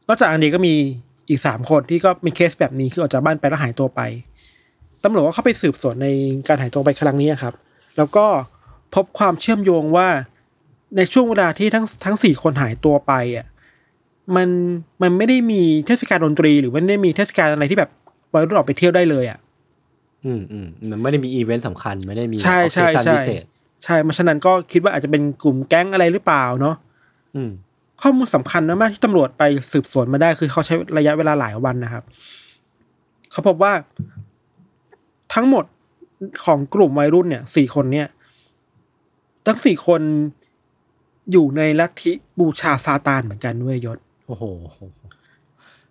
[0.09, 0.75] นอกจากอันเดรก็มี
[1.29, 4.01] อีกสามคนที่ก็มีเคสแบบนี้คือออกจากบ้านไปแล้วหายตัวไป
[5.05, 6.09] ตำรวจก็เข้าไปสืบสวนใน
[6.49, 7.55] การหายตัวไปครั้งนี้ครับ
[7.97, 8.27] แล้วก็
[8.95, 10.09] พบความเชื่อมโยงว่า
[10.97, 13.47] ในช่วงเวลาที่ทั้งทั้งสี่คนหายตัวไปอะ
[14.37, 14.49] มัน
[15.03, 17.91] มันไม่ได้มีเทศกาลดนตรี หรือว่าไม่ได้มีเทศกาลอะไรที่แบบ
[18.33, 19.39] วัยรุ่นออกไปเที่ยวได้เลยอะ
[20.25, 23.45] อืมอืมมันไม่ได้มีอีเวนต์สำคัญ ไม่ได้มีใช่ใช่ occasion ใช่พิเศษ
[23.87, 26.77] ใช่มาฉะนั้นก็คิดว่าอาจจะเป็นกลุ่มแก๊งอะไรหรือเปล่าเนาะ
[27.35, 27.51] อืม
[28.03, 32.05] ข้อมูลสำคัญมากๆที่ตำรวจไปสืบสวนมาได้คือเขาใช้ระยะเวลาหลายวันนะครับ
[33.31, 33.73] เขาพบว่า
[35.35, 35.65] ทั้งหมด
[36.45, 38.09] ของกลุ่มวัยรุ่นเนี่ยสี่คนเนี่ย
[39.47, 40.03] ทั้งสี่คน
[41.33, 44.45] อยู่ในลัทธิบูชาซาตานเหมือนกันด้วยยศ โอ้โห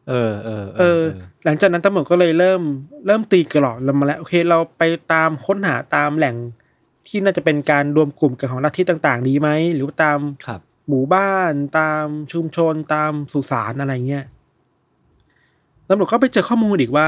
[0.09, 1.01] เออเออเออ
[1.45, 2.61] หลังจากนั้นตำรวจก็เลยเริ่ม
[3.07, 6.35] เริ่มตีกรอบเรามาแล้ว โอเค เราไปตามค้นหาตามแหล่ง
[7.07, 14.25] ที่น่าจะเป็นการรวมกลุ่มกันของลัทธิต่าง ๆ ดีไหมหรือว่าตามครับหมู่บ้านตามชุมชนตามสุสานอะไรเงี้ย
[15.87, 17.07] ตำรวจก็ไปเจอข้อมูลอีกว่า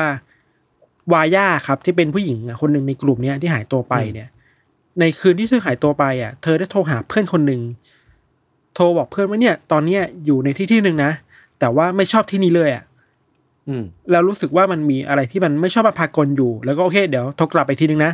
[1.14, 4.30] วาย่าครับที่เป็นผู้หญิงอะคนหนึ่งในกลุ่มเนี้ยที่หายตัวไปเนี่ย
[5.00, 7.62] ในคืนที่เธอหายตัวไปอะ เธอได้โทรหาเพื่อนคนหนึ่ง
[8.76, 11.12] โทรบอกเพื่อนว่าเนี่ย ตอนเนี้ยอยู่ในที่ที่หนึ่งนะ
[11.60, 12.84] แต่ว่าไม่ชอบที่นี้เลยอะ
[13.68, 18.12] อืมแล้วรู้สึกว่ามันมีอะไรที่มันไม่ชอบมาพากลอยู่ แล้วก็โอเค เดี๋ยวโทรกลับไปทีนึงนะ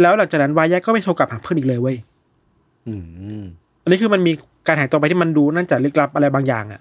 [0.00, 1.96] แล้วหลังจากนั้นวายาก็ไม่โทรกลับหาเพื่อนอีกเลยเว้ย
[2.88, 2.94] อื
[3.40, 3.42] ม
[3.82, 4.32] อันนี้คือมันมี
[4.66, 6.80] การหายตัวไปที่มันดูน่าจะลึกลับอะไรบางอย่างอะ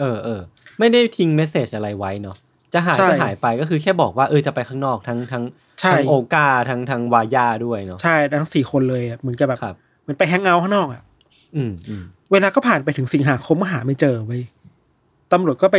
[0.00, 0.40] เออเออ
[0.78, 2.36] ไม่ได้ทิ้งเมสเซจอะไรไว้เนาะ
[2.74, 5.44] จะหายใช่ก็หายไปก็คือแค่บอกว่าเออจะไปข้างนอกทั้งทั้ง
[5.80, 11.02] ใช่ทั้งโอกาทั้งทั้งวายาด้วยเนาะใช่ทั้งสี่คนเลยอะเหมือนกับแบบครับเหมือนไปแฮงเอาท์ข้างนอกอะ
[11.56, 14.42] อืมอืมเวลาก็ผ่านไปถึงสิงหาคมก็หาไม่เจอเว้ย
[15.32, 15.78] ตำรวจก็ไป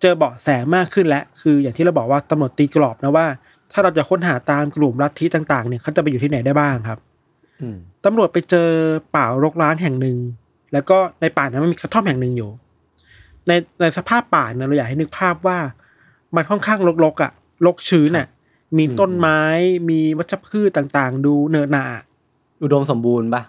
[0.00, 3.26] เจอเบาะแสมากขึ้นแล้ว คืออย่างที่เราบอกว่าตำรวจตีกรอบนะว่า
[3.72, 6.98] ถ้าเราจะค้นหาตามกลุ่มลัทธิต่างๆ เนี่ยเขาจะไปอยู่ที่ไหนได้บ้างครับ
[7.60, 8.68] อืมตำรวจไปเจอ
[9.16, 10.16] ป่ารกร้างแห่งหนึ่ง
[10.72, 12.50] แล้วก็ในป่านั้นมันมีกระท่อมแห่งหนึ่งอยู่
[13.48, 15.58] ในในสภาพป่าเนี่ยเราอยากให้นึกภาพว่า
[16.36, 17.32] มันค่อนข้างรกๆอะ
[17.66, 18.26] รกชื้นอะ
[18.78, 19.40] มีต้นไม้
[19.90, 21.84] มีวัชพืชต่างๆ ดูเนินหนา
[22.62, 23.42] อุดมสมบูรณ์ปะ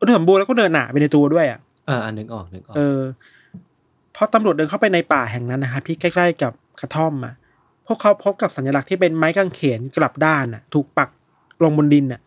[0.00, 3.00] อุดมสมบูรณ์แล้วก็เนินหนาไปในตัวด้วยอะอ่าอันนึกออกนึกออกเออ
[4.16, 7.34] พอตำรวจเดินเข้าไปในป่าแห่งนั้นนะครับที่ใกล้ ๆ กับกระท่อมอะ
[7.86, 11.08] พวกเขาพบกับสัญลักษณ์ที่เป็นไม้กางเขนกลับด้านอะ ถูกปัก
[11.62, 12.20] ลงบนดินอะ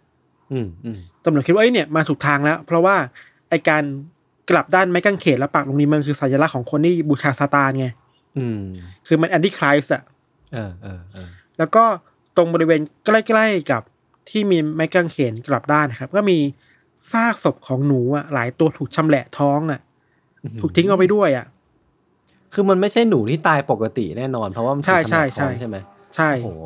[0.52, 2.96] อืมอืมตำรวจคิดว่าเอ้ยเนี่ยมาถูกทางแล้ว เพราะว่า
[3.50, 3.84] ไอการ
[4.50, 7.88] กลับด้านไม้กางเขนแล้วปักลงนี้มันคือสัญลักษณ์ของคนที่บูชาซาตานไง
[8.38, 8.62] อืม
[9.08, 10.04] คือมันแอนตี้คริสต์อะ
[10.54, 11.84] เออเออเออแล้วก็
[12.38, 13.82] ตรงบริเวณใกล้ๆกับ
[14.30, 16.38] ที่มีไม้กางเขนกลับด้านนะครับ ก็มี
[17.12, 19.80] ซากศพของหนูอะหลายตัวถูกชำแหละท้องอะ
[20.62, 21.46] ถูกทิ้งเอาไปด้วยอะ
[22.54, 25.78] คือมันไม่ใช่หนูที่ตายปกติแน่นอน เพราะว่ามันถูกใช่ใช่ชำแหละท้องใช่ใช่ไหม
[26.16, 26.62] ใช่โอ้โห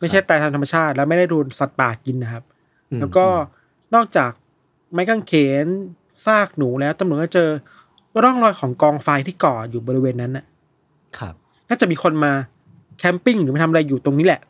[0.00, 2.44] ไม่ใช่ตายทางธรรมชาติ แล้วไม่ได้โดนสัตว์ป่ากินนะครับ
[2.90, 3.26] อืมแล้วก็
[3.94, 4.30] นอกจาก
[4.92, 5.32] ไม้กางเข
[5.64, 5.66] น
[6.26, 7.48] ซากหนูแล้วตำรวจก็เจอ
[8.22, 10.44] ร่องรอยของกองไฟที่ก่ออยู่บริเวณนั้นน่ะ
[11.18, 11.34] ครับ
[11.68, 12.32] น่าจะมีคนมา
[12.98, 14.40] แคมปิ้งหรือมาทำอะไรอยู่ตรงนี้แหละ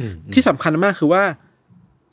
[0.00, 1.22] อืมที่สำคัญมากคือว่า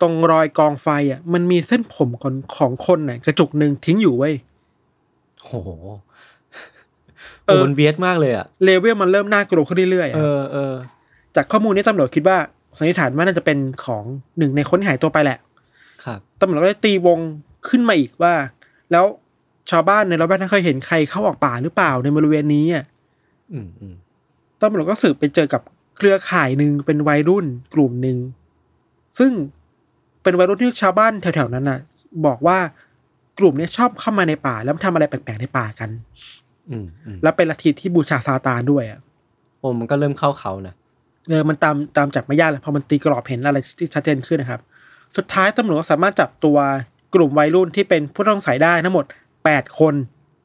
[0.02, 4.34] ตรงรอยกองไฟอะ มันมีเส้นผมของของคนน่ะกระจุกหนึ่งทิ้งอยู่เว้ย
[5.40, 6.35] โอ้โหเอ
[7.46, 10.74] โอ้อมันเบียดมากเลยอะเลเวลมันเริ่มน่ากลัวขึ้นเรื่อยๆเออะอเออ
[11.36, 12.38] จากข้อมูลนี้ตำรวจคิดว่า
[12.78, 14.04] สันนิษฐานว่าน่าจะเป็นของ
[14.38, 15.40] หนึ่งในคนที่หายตัวไปแหละ
[16.06, 17.20] ครับตำรวจก็ได้ตีวง
[17.70, 18.34] ขึ้นมาอีกว่า
[18.92, 19.06] แล้ว
[19.72, 22.86] ชาวบ้านในละแวกนั้นเคยเห็นใครเข้าออกป่าหรือเปล่าในบริเวณนี้อะ
[23.54, 23.96] อืมอืม
[24.62, 25.62] ตำรวจก็สืบไปเจอกับ
[25.98, 28.18] เครือข่ายหนึ่งเป็นวัยรุ่นกลุ่มหนึ่ง
[29.20, 29.32] ซึ่ง
[30.24, 31.80] เป็นวัยรุ่นที่ชาวบ้านแถวๆนั้นน่ะ
[32.26, 32.58] บอกว่า
[33.40, 36.45] กลุ่มเนี้ยชอบเข้ามาในป่าแล้วทำอะไรแปลกๆในป่ากันอืมอืม
[37.24, 39.00] แล้วเป็นลัทธิที่บูชาซาตานด้วยอะ
[39.60, 40.76] โอ้มันก็เริ่มเข้าเขานะ
[41.30, 44.62] เออมันตามตามจับไม่ยากเลยพอมันตีกรอบเห็นอะไรที่ชัดเจนขึ้นนะครับ
[45.16, 46.58] สุดท้ายตำรวจก็สามารถจับตัว
[47.16, 49.06] กลุ่มวัยรุ่นที่เป็นผู้ต้องสงสัยได้ทั้งหมด
[49.46, 49.94] แปดคน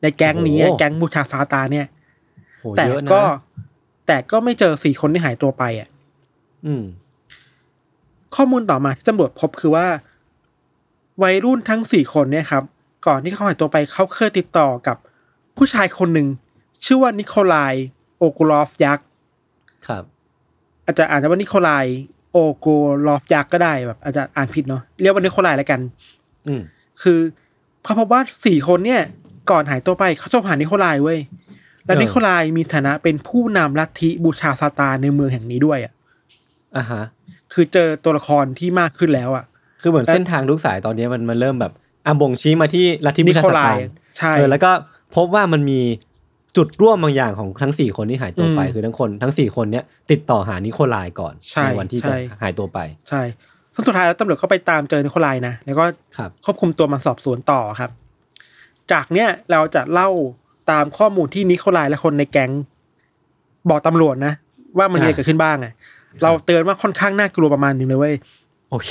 [0.02, 1.87] ในแก๊งนี้อะแก๊งบูชาซาตานเนี่ย
[2.61, 3.22] โหแต่เยอะนะก็
[4.06, 5.88] แต่ก็ไม่เจอสี่คนที่หายตัวไปอะ
[6.66, 6.85] อืม
[8.35, 9.87] ข้อมูลต่อมาที่ตำรวจพบคือว่า
[11.22, 12.62] วัยรุ่นทั้งสี่คนเนี่ยครับ
[13.06, 14.96] ก่อนที่เขาหายตัวไปเขาเคยติดต่อกับ
[15.56, 16.28] ผู้ชายคนหนึ่ง
[16.84, 17.74] ชื่อว่านิโคลาย
[18.18, 19.06] โอกุลอฟยักษ์
[19.86, 20.04] ครับ
[20.84, 21.86] อาจจะอ่านว่านิโคลาย
[22.32, 22.66] โอโก
[23.06, 25.80] ลอฟยักษ์ก็ได้แบบ อาจจะอ่านผิดเนาะเรียกว่านิโคลายแล้วกัน
[26.46, 26.62] อืม
[27.02, 27.18] คือ
[27.84, 29.02] เขาพบว่าสี่คนเนี่ย
[29.50, 31.18] ก่อนหายตัวไปเขาชอบหานิโคลายเว้ย
[31.86, 35.92] และเออนิโคลายมีฐานะเป็นผู้นำลัทธิบูชาซาตานในเมืองแห่งนี้ด้วยอะ
[36.76, 37.02] อ่าฮะ
[37.52, 39.44] คือเจอตัวละครที่มากขึ้นแล้วอะ
[39.82, 41.72] คือเหมือนเส้นทางทุกสายตอนนี้มันมันเริ่มแบบ
[42.06, 44.70] อะบ่งชี้มาที่ลัทธิบูนิชาโคสลาตายนใช่เออแล้วก็
[45.14, 45.81] พบว่ามันมี
[46.57, 53.23] จุดร่วมบางอย่างของทั้งสี่คนที่หายตัวไปอืมคือทั้งคนทั้งสี่คนเนี้ยติดต่อหานิโคลายก่อนใช่วันที่ใช่จะหายตัวไป ใช่
[53.75, 55.85] ซึ่งสุดท้ายแล้วตำรวจก็ไปตามเจอนิโคลายนะแล้วก็
[56.18, 57.90] ครับควบคุมตัวมาสอบสวนต่อครับ
[58.92, 60.09] จากเนี้ยเราจะเล่า
[60.70, 62.51] ตามข้อมูลที่นิโคลายและคนในแก๊ง
[63.68, 64.33] บอกตำรวจนะ
[64.79, 65.73] ว่ามันมีอะไรอ่าเกิดขึ้นบ้างอะ
[66.23, 68.14] เราเตือนว่าค่อนข้างน่ากลัวประมาณหนึงเลยเว้ย
[68.70, 68.90] โอเค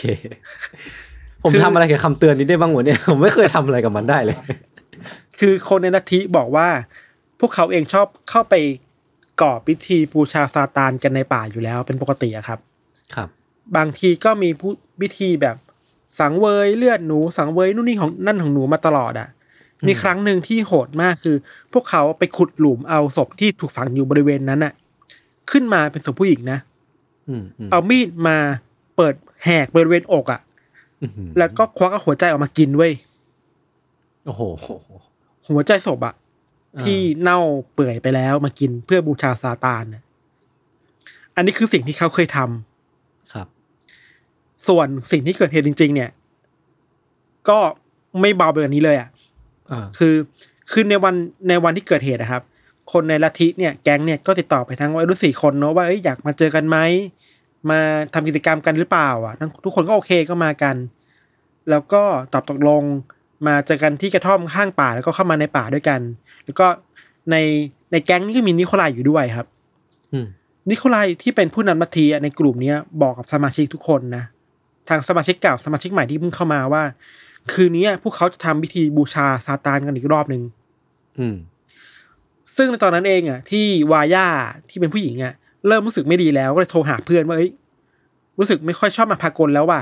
[1.41, 4.37] ผมคือทำอะไรกับคำเตือนนี้ได้บ้างวะเนี่ยผมไม่เคยทำอะไรกับมันได้เลย
[5.39, 6.67] คือคนในลัทธิบอกว่า
[7.39, 8.55] พวกเขาเองชอบเข้าไป
[9.41, 12.59] ก่อพิธีบูชาซาตานกันในป่าอยู่แล้วเป็นปกติอะครับ
[13.15, 13.29] ครับ
[13.75, 14.71] บางทีก็มีผู้
[15.01, 15.55] พิธีแบบ
[16.19, 19.27] สังเวยเลือดหนูสังเวยนู่นนี่ของนั่นของหนูมาตลอดอะ่ะ
[19.87, 21.37] มีครั้งหนึ่งที่โหดมากคือ
[21.73, 24.73] พวกเขาไปขุดหลุมเอาศพที่ถูกฝังอยู่บริเวณนั้นอะ่ะ
[25.51, 26.59] ขึ้นมาเป็นศพผู้หญิงนะ
[27.29, 28.37] อืมอืมเอามีดมา
[28.95, 29.13] เปิด
[29.45, 30.39] แหกบริเวณอกอะ่ะ
[31.01, 32.93] อื้อหือแล้วก็ควักเอาหัวใจออกมากินเว้ย
[34.25, 34.41] โอ้โห
[35.51, 36.13] หัวใจศพอะ่ะ
[36.75, 37.39] อ่าที่เน่า
[37.73, 40.03] เปื่อยไปแล้วมากินเพื่อบูชาซาตานน่ะ
[41.35, 43.47] อันนี้คือสิ่งที่เขาเคยทำครับ
[44.67, 46.09] ส่วนสิ่งที่เกิดเหตุจริง ๆ เนี่ย
[47.49, 47.57] ก็
[48.21, 49.09] ไม่เบาไปกว่านี้เลยอะ
[49.71, 50.15] อ่าคือ
[50.71, 51.15] คือในวัน
[51.49, 52.43] ในวันที่เกิดเหตุนะครับ
[52.91, 56.77] คนในลัทธิเนี่ยแก๊งเนี่ยก็ติดต่อไปทั้งวัยรุ่นสี่คนเนาะว่าเอ้ยอยากมาเจอกันไหม
[57.69, 57.79] มา
[58.13, 60.75] ทำกิจกรรมกันหรือเปล่า อะทั้งทุกคนก็โอเคก็มากัน
[61.69, 62.01] แล้วก็
[62.33, 62.83] ตอบตกลง
[63.47, 65.99] มาเจอกันที่กระท่อมข้างป่าแล้วก็เข้ามาในป่าด้วยกัน
[66.45, 66.67] แล้วก็
[67.31, 67.35] ใน
[67.91, 69.47] ในแก๊งนี้ก็มีนิโคลายอยู่ด้วยครับ
[70.13, 70.27] อืม
[70.69, 74.23] นิโคลายที่เป็นผู้นำลัทธิอะในกลุ่มเนี้ยบอกกับสมาชิกทุกคนนะ
[74.89, 76.83] ทางสมาชิกเก่าสมาชิกใหม่ที่เพิ่งเข้ามาว่า
[77.51, 80.41] คืนนี้พวกเขาจะทำพิธีบูชาซาตานกันอีกรอบหนึ่ง
[81.19, 81.35] อืม
[82.55, 84.27] ซึ่งในตอนนั้นเองอะ ที่วาย่า
[84.69, 85.33] ที่เป็นผู้หญิงอะ
[85.67, 87.51] เริ่มรู้สึกไม่ดีแล้วก็เลยโทรหาเพื่อนว่าเอ้ย
[88.39, 89.81] รู้สึกไม่ค่อยชอบมาพากลแล้วว่ะ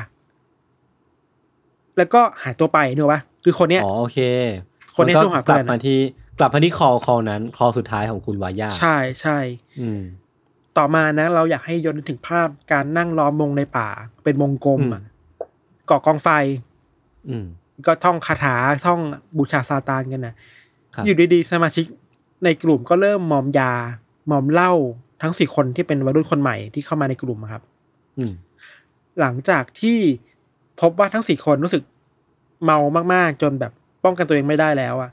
[1.98, 4.20] แล้วก็หายตัวไปเนอะวะ คือคนเนี้ยอ๋อโอเค
[4.96, 6.00] คนนี้มัก็โทรหาเพื่กอนลับมาที่
[6.40, 9.38] กลับมาที่คอคอนั้นคอสุดท้ายของคุณวายาใช่ใช่
[9.80, 10.02] อืม
[10.78, 13.88] ต่อมานะ เราอยากให้ย้อนถึงภาพการนั่งล้อมวงในป่า
[14.24, 15.02] เป็นวงกลมอะ
[15.90, 16.30] ก่อกองไฟ
[17.30, 17.46] อืม
[17.86, 18.56] ก็ท่องคาถา
[18.86, 19.00] ท่อง
[19.38, 20.36] บูชาซาตานกันนะ
[20.96, 21.86] ครับอยู่ดีๆ สมาชิก
[22.44, 23.72] ในกลุ่มก็เริ่มมอมยา
[24.32, 24.74] มอมเหล้า
[25.22, 27.62] ทั้งสี่คนที่เป็นวัยรุ่นคนใหม่ที่เข้ามาในกลุ่มอะครับ
[28.18, 28.32] อืม
[29.20, 29.98] หลังจากที่
[30.82, 31.84] พบว่าทั้งสี่คนรู้สึก
[32.64, 32.78] เมา
[33.14, 33.72] มากๆ จนแบบ
[34.04, 35.10] ป้องกันตัวเองไม่ได้แล้วอะ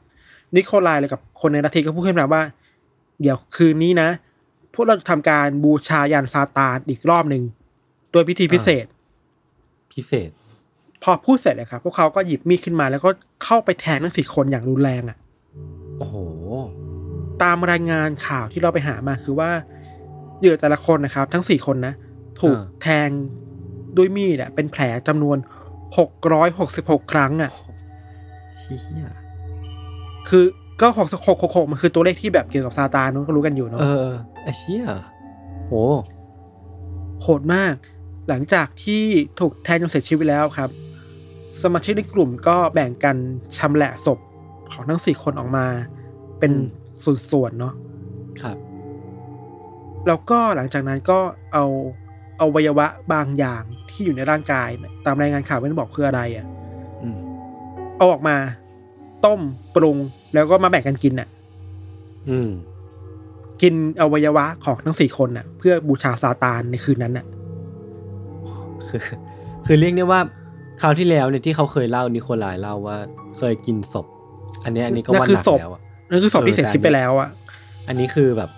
[0.54, 2.42] นิโคลายเลยกับคนในลัทธิก็พูดขึ้นมาว่า
[3.20, 4.08] เดี๋ยวคืนนี้นะ
[4.74, 7.42] พวกเราจะทำการบูชายันซาตานอีกรอบหนึ่ง
[8.12, 8.86] โดยพิธีพิเศษ
[9.92, 10.30] พิเศษ
[11.02, 13.10] พอพูดเสร็จเลยครับ พวกเขาก็หยิบมีดขึ้นมา แล้วก็
[13.44, 15.18] เข้าไปแทงทั้งสี่คนอย่างรุนแรงอะ
[15.98, 16.16] โอ้โห
[17.42, 19.50] ตามรายงานข่าวที่เราไปหามาคือว่า
[20.40, 21.94] เหยื่อแต่ละคนนะครับ ทั้งสี่คนนะ
[22.40, 23.08] ถูกอ่าแทง
[23.96, 25.38] ด้วยมีดอะเป็นแผลจำนวน
[25.98, 27.52] หกร้อยหกสิบหกครั้งอะ
[28.56, 29.08] เชี่ย
[30.28, 30.44] คือ
[30.80, 34.08] ก็หกหกหกหกมันคือตัวเลขที่แบบเกี่ยวกับซาตานนู้นก็รู้กันอยู่เนาะเออ
[34.42, 34.84] ไอ้เชี่ย
[35.68, 35.84] โอ้
[37.22, 37.74] โหดมาก
[38.28, 39.02] หลังจากที่
[39.40, 40.70] ถูกแทงจนเสียชีวิตแล้วครับ
[41.62, 43.16] สมาชิกในกลุ่มก็แบ่งกัน
[43.58, 44.18] ชำแหละศพ
[44.72, 45.66] ของทั้งสี่คนออกมา
[46.38, 46.52] เป็น
[47.30, 47.74] ส่วนๆเนาะ
[48.42, 48.56] ครับ
[50.06, 51.18] แล้วก็หลังจากนั้นก็
[51.52, 51.64] เอา
[52.03, 54.68] เอาวัยวะบางอย่างที่อยู่ในร่างกาย
[55.06, 56.46] ตามรายงานข่าวไม่ได้บอกคืออะไรอะ่ะ
[57.02, 57.16] อืม
[57.96, 58.36] เอาออกมา
[59.24, 59.40] ต้ม
[59.74, 59.96] ปรุง
[60.34, 61.28] แล้วก็มาแบ่งกันกินอะ
[62.30, 62.50] อืม
[63.62, 67.26] กินอวัยวะของทั้งสี่คนน่ะ เพื่อบูชาซาตานในคืนนั้นน่ะ
[68.88, 69.02] คือ
[69.66, 70.20] คือเรียกได้ว่า
[70.80, 72.96] คราวที่แล้วเนี่ยที่เขาเคยเล่านิโคลายเล่าว่า
[73.38, 74.06] เคยกินศพ
[74.64, 77.28] อันเนี้ยอันนี้ก็นั่นว่าคือหนักศพแล้วอะนั่นคือศพที่เออเสียชีวิตแต่ไปอันนี้แล้วอะ
[77.88, 78.50] อันนี้คือแบบ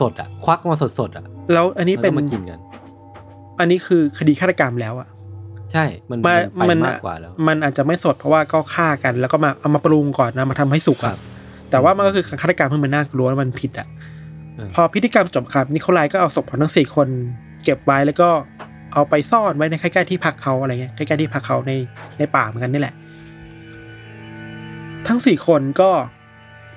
[0.00, 2.58] สดๆอะ ควักมาสดๆอะ แล้วอันนี้เป็นแล้วก็มากินกัน
[3.60, 5.08] อันนี้คือคดีฆาตกรรมแล้วอะ
[5.72, 11.18] ใช่ มันมามันไปมันมากกว่าแล้ว มันอาจจะไม่สดเพราะว่าก็ฆ่ากัน แล้วก็มาเอามาปรุงก่อนนะมาทำให้สุกครัอะบ
[11.70, 13.88] แต่ว่ามันก็คือฆาตกรรมเพื่อมันน่ากลัวแล้วมันผิดอะ
[14.56, 17.08] เออพอพิธีกรรมจบครับนิโคลายก็เอาศพของทั้งสี่คน
[17.64, 18.28] เก็บไว้แล้วก็
[18.94, 21.72] เอาไปซ่อนไว้ในใกล้ๆที่พักเขาอะไรเงี้ยใกล้ๆที่พักเขาใน
[22.18, 22.94] ในป่าเหมือนกันนี่แหละ
[25.08, 25.90] ทั้งสี่คนก็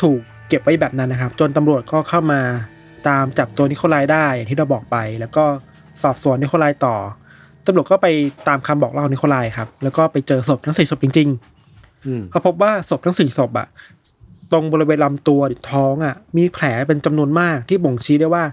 [0.01, 2.41] ถูกเก็บไว้แบบนั้นนะครับ จนตำรวจก็เข้ามา
[3.07, 5.45] ตามจับตัวนิโคลายได้อย่างที่เราบอกไป แล้วก็
[6.03, 6.95] สอบสวนนิโคลายต่อ
[7.65, 8.07] ตำรวจก็ไป
[8.47, 13.67] ตามคำบอกเล่าของนิโคลายครับ แล้วก็ไปเจอศพทั้งสี่ศพจริงๆอืมเขาพบว่าศพทั้งสี่ศพอะ
[14.51, 18.43] ตรงบริเวณลำตัวหรือท้องอะมีแผลเป็นจำนวนมากที่บ่งชี้ได้ว่า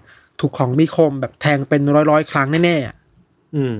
[0.40, 2.94] ถูกของมีคมแบบแทงเป็นร้อยร้อยๆครั้งแน่ๆอะ
[3.56, 3.76] อืม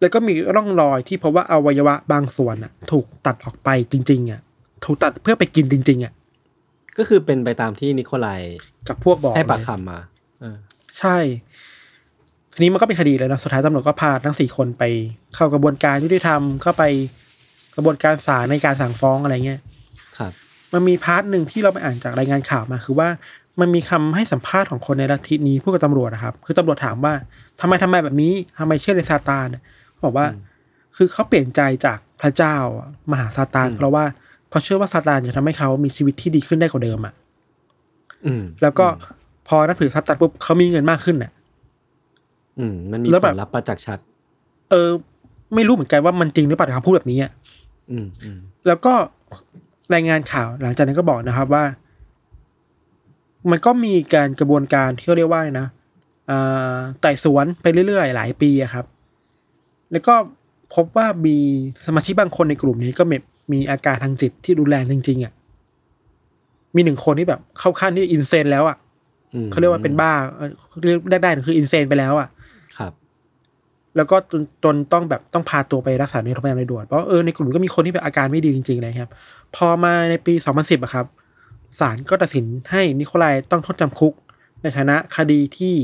[0.00, 4.40] แล้วก็มีร่องรอยที่พบว่าอวัยวะบางส่วนอะถูกตัดออกไปจริงๆอะ
[4.84, 6.12] ถูกตัดเพื่อไปกินจริง ๆอะ
[6.98, 8.40] ก็คือเป็นไปตามที่นิโคลาย
[8.88, 9.98] กับพวกบอกให้ปากเลยคำมา
[10.40, 10.56] เออ
[10.98, 11.16] ใช่
[12.54, 14.84] ทีนี้มันก็เป็นคดีเลยนะสุดท้ายตำรวจก็พาทั้งสี่คนไป
[15.34, 16.82] เข้ากระบวนการยุติธรรมเข้าไป
[17.76, 19.60] กระบวนการศาลในการสั่งฟ้องอะไรเงี้ย
[20.18, 20.32] ครับ
[20.72, 23.08] มันมี part หนึ่งที่เราไปอ่านจากรายงานข่าวมาคือว่า
[23.60, 27.12] มันมีคำให้สัมภาษณ์ของคนในลัทธินี้พูดกับตำรวจนะครับ คือตำรวจถามว่า
[27.60, 29.46] ทำไมทำไมแบบนี้ทำไมเชื่อในซาตาน
[29.90, 30.26] เขาบอกว่า
[30.96, 34.04] คือเขาเปลี่ยนใจจากพระเจ้าอะมาหาซาตานอืมเพราะว่า
[34.48, 37.14] เพราะเชื่อว่าซาตานจะทำให้เขามีชีวิตที่ดีขึ้นได้กว่าเดิมอะ
[38.26, 38.86] อืมแล้วก็
[39.48, 41.32] พอนับถือซาตานปุ๊บเขามีเงินมากขึ้นอะ
[42.58, 43.98] อืมมันมีแล้วผแบบลลัพธ์ประจักษ์ชัด
[44.70, 44.90] เออ
[45.54, 47.32] ไม่รู้เหมือนกันว่ามันจริงหรือเปล่าแต่เขาพูดแบบนี้อะ
[47.90, 48.94] อืมอืมแล้วก็
[49.94, 51.64] รายงานข่าวหลังจากนั้นก็บอกนะครับว่า
[53.50, 55.68] มันก็มีการกระบวนการที่เขาเรียกว่าไงนะ
[56.30, 58.84] อ่าไต่สวนไปเรื่อยๆ หลายปีอะครับ
[59.92, 60.14] แล้วก็
[60.74, 61.36] พบว่ามี
[61.86, 63.16] สมาชิกบางคนในกลุ่มนี้ก็มี
[63.52, 65.32] มีอาการทางจิตที่รุนแรงจริงๆอะ
[66.74, 68.76] มีหนึ่งคนที่แบบเข้าขั้นที่อินเซนแล้วอะ
[69.34, 70.48] อืมเขาเรียกว่าเป็นบ้าเอ่อ
[70.84, 72.30] เรียกได้ได้คืออินเซนไปแล้วอะครับ
[73.96, 79.10] แล้วก็จนจนต้องแบบต้องพาตัวไปรักษาในโรงพยาบาลโดยด่วนเพราะเออในกลุ่มก็มีคนที่แบบอาการไม่ดีจริงๆเลยครับ
[79.56, 81.06] พอมาในปี 2010อะครับ
[81.80, 84.12] ศาลก็ตัดสินให้นิโคลายต้องโทษจำคุก
[84.62, 85.74] ในฐานะคดีที่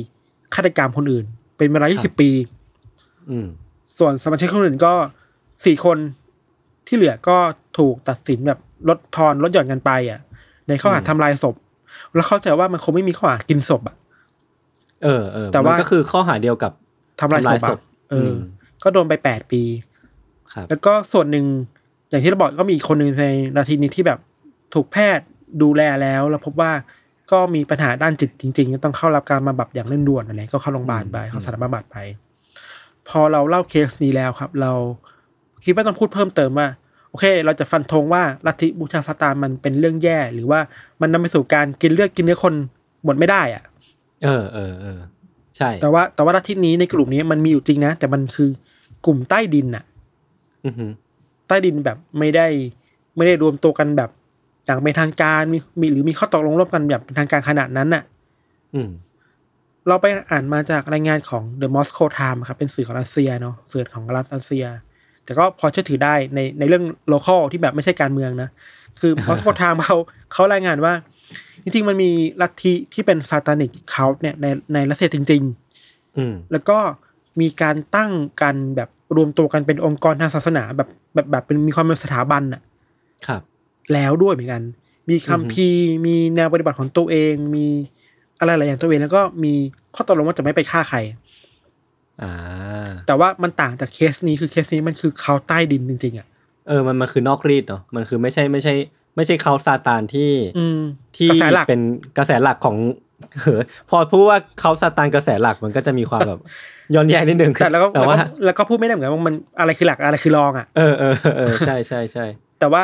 [0.54, 1.24] ฆาตกรรมคนอื่น
[1.56, 2.30] เป็นเวลาครับ20 ปี
[3.30, 3.46] อืม
[3.98, 4.92] ส่วนสมาชิกคนอื่นก็
[5.64, 5.98] สี่คน
[6.86, 7.36] ที่เหลือก็
[7.78, 10.20] ถูกตัดสินแบบลดทอนลดหย่อนกันไปอะ
[10.68, 11.54] ในข้อหาอืมทำลายศพ
[12.14, 13.96] แล้วเข้าใจว่ามันคงไม่มีข้อหากินศพอะ
[15.04, 16.72] เออเออแต่ว่านก็คือข้อหาเดียวกับ
[17.20, 17.78] ทำลายศพ
[18.10, 18.36] ทำลายศอะพเอออม
[18.82, 19.62] ก็โดนไปแปดปี
[20.52, 21.46] ครับแล้วก็ส่วนหนึ่ง
[22.10, 24.18] อย่างที่เราบอกก็มีอีกคนหนึ่งในนาทีนี้ที่แบบ
[24.74, 25.26] ถูกแพทย์
[25.62, 26.72] ดูแลแล้ว แล้วพบว่า
[27.32, 31.96] ก็มีปัญหาด้านจิตจริงๆต้องเข้ารับการบำบัดอย่างเร่งด่วนอะไรก็เข้าโรงพยาบาลไปเข้าสถานบำบัดไป
[33.08, 34.72] พอเราเล่าเคสนี้แล้วครับ เรา
[35.64, 36.68] คิดว่าต้องพูดเพิ่มเติมว่า
[37.10, 40.60] โอเค เราจะฟันธงว่าลัทธิบูชาซาตานมันเป็นเรื่องแย่ หรือว่า
[41.00, 42.54] มันนำไปสู่การกินเลือดกินเนื้อคน
[43.04, 43.62] หมดไม่ได้อะ
[44.24, 44.98] เออเออเออ
[45.58, 48.50] ใช่ แต่ว่าแต่ว่าลัทธินี้ในกลุ่มนี้มันมีอยู่จริงนะ แต่มันคือ
[49.06, 49.84] กลุ่มใต้ดินอะ
[50.64, 50.90] อือหือ
[51.48, 52.46] ใต้ดินแบบไม่ได้
[53.16, 54.10] ไม่ได้รวมตัวกันแบบ
[54.66, 58.02] อย่างเป็นทางการมีมีหรือมีข้อตกลงร่วมกันแบบเป็นทางการขนาดนั้นน่ะ
[58.74, 58.90] อืม
[59.88, 64.64] เราไปอ่านมาจากรายงานของ The Moscow Times ครับ เป็นสื่อของรัสเซียเนาะสื่อของรัฐรัสเซีย
[65.24, 68.48] แต่ก็พอเชื่อถือได้ในในเรื่อง local ที่แบบไม่ใช่การเมืองนะ
[69.00, 69.96] คือ Moscow Times เขา
[70.32, 70.92] เขารายงานว่า
[71.62, 72.10] จริงๆ มันมี
[72.42, 75.42] ลัทธิที่เป็นซาตานิกเขาเนี่ยในในรัสเซียจริง
[75.80, 76.78] ๆ อืมแล้วก็
[77.40, 78.12] มีการตั้ง
[78.42, 82.62] กันแบบรวมตัวกันเป็นองค์กรทางศาสนาแบบแบบแบบเป็นมีความเป็นสถาบันอะ
[83.26, 83.42] ครับ
[83.92, 84.62] แล้วด้วยเหมือนกัน
[85.10, 87.66] มีคัมภีร์มีแนวปฏิบัติของตัวเอง มี
[88.38, 89.52] อะไรหลายอย่างตัวเองแล้วก็มี
[89.94, 90.98] ข้อตกลงว่าจะไม่ไปฆ่าใคร
[92.22, 92.32] อ่า
[93.06, 96.26] แต่ว่ามันต่างจากเคสนี้คือเคสนี้มันคือเขาใต้ดินจริงๆอะ
[96.68, 98.74] เออมันมันคือนอกรีดเนาะมันคือไม่ใช่ไม่ใช่
[99.18, 100.80] ไม่ใช่เขาซาตานที่อืม
[101.16, 101.82] ที่กระแสหลักเป็น
[102.18, 102.76] กระแสหลักของ
[103.38, 106.40] เออพอพูดว่าเขาซาตานกระแสหลักมันก็จะมีความแบบ
[106.94, 112.24] ย้อนแย้งนิดนึงแต่แล้วก็แต่แล้วว่าก็แล้วก็พูดไม่ได้เหมือนกันว่ามันอะไรคือหลักอะไรคือรองอะเออเออเออเออใช่ใช่ใช่
[112.60, 112.82] แต่ว่า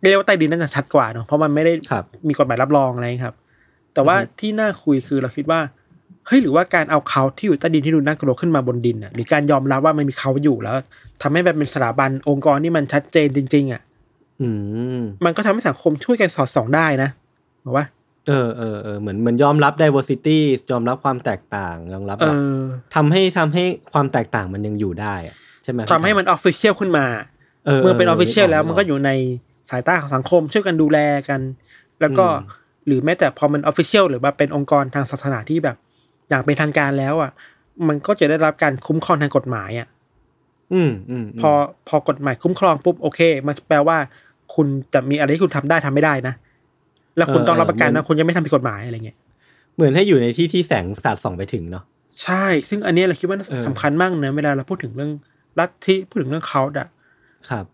[0.00, 3.34] เรียกว่าใต้ดินนั่นจะชัดกว่าเนาะเพราะมันไม่ได้ครับมีกฎหมายรับรองอะไรครับ
[3.94, 5.60] แต่ว่าอือฮึที่น่าคุยคือเราคิดว่า
[6.26, 10.76] เฮ้ยหรือว่าการเอาเขาที่อยู่ใต้ดินที่ดูน่ากลัวขึ้นมาบนดินอะหรือการยอมรับว่ามันมีเขาอยู่แล้ว
[11.22, 13.80] ทำให้แบบเป็นสถาบันองค์กรที่มันชัดเจนจริง ๆอะ
[14.42, 14.48] อื
[15.00, 17.10] มมันก็ทำให้สังคมช่วยกันสอดส่องได้นะ
[17.64, 17.86] บอกว่า
[18.28, 20.38] เออเออเออเหมือนเหมือนยอมรับ diversity
[20.72, 22.60] ยอมรับความแตกต่างยอมรับเอแบบอ
[22.94, 27.06] ทำให้ทำให้ความแตกต่างมันยังอยู่ได้อะใช่ไหมทำให้มัน official ขึ้นมา
[27.66, 29.10] เออเมื่อเป็น official แล้วก็มันก็อยู่ใน
[29.70, 31.40] สายตาของสังคม ช่วยกันดูแลกัน
[32.00, 35.76] แล้วก็อืมหรือแม้แต่พอมัน official หรือว่าเป็นองค์กรทางศาสนาที่แบบ
[36.28, 37.30] อย่างเป็นทางการแล้วอะ
[37.88, 39.88] มันก็จะได้รับการคุ้มครองทางกฎหมายอะ
[40.72, 41.50] อืมอืมมพอ
[41.88, 43.96] พอกฎหมายคุ้มครองปุ๊บโอเค มันแปลว่า
[44.54, 46.34] คุณจะมีอะไรที่คุณทำได้ทำไม่ได้นะ
[47.16, 49.16] แล้วคุณเออต้องรับประกันเออมันะนคุณยังไม่ทำผิดกฎหมายอะไรเงี้ย
[49.74, 51.84] เหมือนให้อยู่ในที่ที่แสงสาดส่องไปถึงเนาะ
[52.22, 55.12] ใช่ ซึ่งอันเนี้ยเราคิดว่าเออสำคัญมากนะเวลาเราพูดถึงเรื่อง
[55.58, 56.88] ลัทธิพูดถึงเรื่องเขาอะ
[57.50, 57.64] ครับ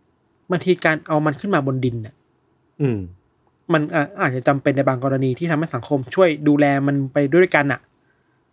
[0.50, 2.14] บางทีการเอามันขึ้นมาบนดินน่ะ
[2.80, 2.98] อืม
[3.72, 7.80] มันอะอาจจะจำเป็นในบางกรณีที่ทำให้สังคมช่วยดูแลมันไปด้วยกันอะ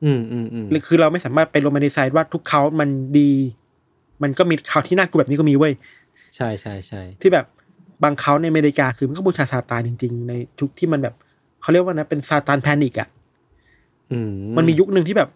[0.03, 3.31] อืมอืมอืมหรือคือเราไม่สามารถไปโรแมนติไซด์ว่าทุกเขามันดี
[4.24, 5.74] มันก็มีเขาที่น่ากลัวแบบนี้ก็มีเว้ย
[6.36, 7.45] ใช่ใช่ใช่ที่แบบ
[8.03, 11.15] บางเขาในอเมริกาคือมันก็บูชาซาตานจริง ๆ ในทุกที่มันแบบ
[11.61, 13.07] เขาเรียกว่านะเป็นซาตานแพนิกอะ
[14.11, 15.30] อืมมันมียุคหนึ่งที่แบบ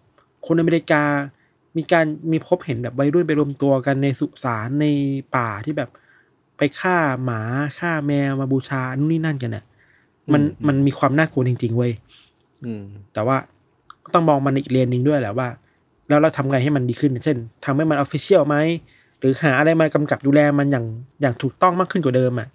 [0.46, 1.02] คนอเมริกา
[1.76, 4.86] มีการมีพบเห็นแบบวัยรุ่นไปรวมตัวกันในสุสานใน
[5.36, 5.90] ป่าที่แบบ
[6.56, 7.40] ไปฆ่าหมา
[7.78, 9.64] ฆ่าแมวมาบูชานู่นนี่นั่นกันน่ะ
[10.32, 11.92] มันมันมีความน่ากลัวจริง ๆ เว้ย
[12.64, 13.36] อืมแต่ว่า
[14.04, 15.48] ก็ต้องมองมันในอีกเลนส์หนึ่งด้วยแหละว่า
[16.12, 18.56] แล้วเราทำไงให้มันดีขึ้น เช่นทำให้มัน official ไหม
[19.20, 20.86] หรือหาอะไรมากำกับดูแลมันอย่าง
[21.22, 22.48] อย่างถูกต้องมากขึ้นกว่าเดิมอะ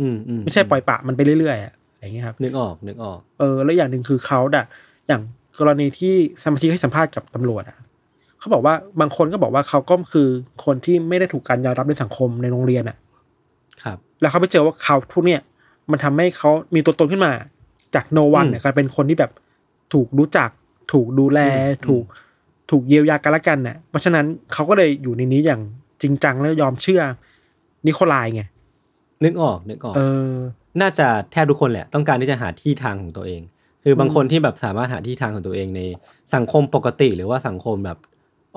[0.00, 4.64] อืมอืมไม่ใช่ปล่อยปละมันไปเรื่อยๆอะอะไรอย่างเงี้ยครับนึกออกนึกออกเออแล้วอย่างหนึ่งคือเขาอะ
[5.08, 5.22] อย่าง
[5.58, 7.78] กรณีที่สมาชิกให้สัมภาษณ์กับตำรวจอะ
[8.38, 10.28] เขาบอกว่าบางคนก็บอกว่าเขาก็คือ
[10.64, 12.96] คนที่ไม่ได้ถูกการยอมรับในสังคมในโรงเรียนอะ
[13.82, 15.40] ครับ แล้วเขาไปเจอว่าเขาพวกเนี้ย
[15.90, 17.32] มันทำให้เขามีตัวตนขึ้นมา
[17.94, 19.32] จากโนวันอืมเนี่ยกลายเป็นคนที่แบบ
[19.92, 20.50] ถูกรู้จัก
[20.92, 22.04] ถูกดูแลอืมถูก
[22.74, 25.60] ถูกเยียวยากันละกันน่ะเพราะฉะนั้นเขาก็เลยอยู่ในนี้อย่าง
[26.02, 27.02] จริงจังแล้วยอมเชื่อ
[27.86, 28.42] นิโคลายไง
[29.24, 30.00] นึกออกนึกออกเอ
[30.32, 30.34] อ
[30.80, 33.42] น่าจะแทบทุกคนแหละ ต้องการที่จะหาที่ทางของตัวเอง
[33.84, 35.80] คือบางคนที่แบบสามารถหาที่ทางของตัวเองใน
[36.34, 37.98] สังคมปกติหรือว่าสังคมแบบ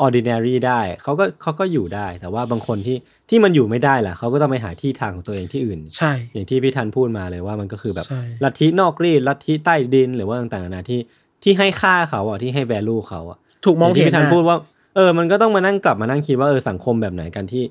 [0.04, 2.98] ordinary ได้เขาก็เขาก็อยู่ได้ แต่ว่าบางคนที่
[3.30, 11.02] ที่มันอยู่ไม่ได้ล่ะเขาก็ต้องไปหาที่ทางของตัวเองที่อื่น ใช่ อย่างที่พี่ทันพูดมาเลยว่ามันก็คือแบบใช่ลัทธินอกรีดลัทธิใต้ดินหรือว่าต่างๆนานาที่
[11.44, 14.58] ที่ให้ค่าเขาอะที่ให้ value เขาอะ ถูกมองย่าที่เห็นพี่ทันนะพูดว่า
[14.96, 17.64] เออ มันก็ต้องมานั่งกลับมานั่งคิดว่าเออสังคมแบบไหนกันที่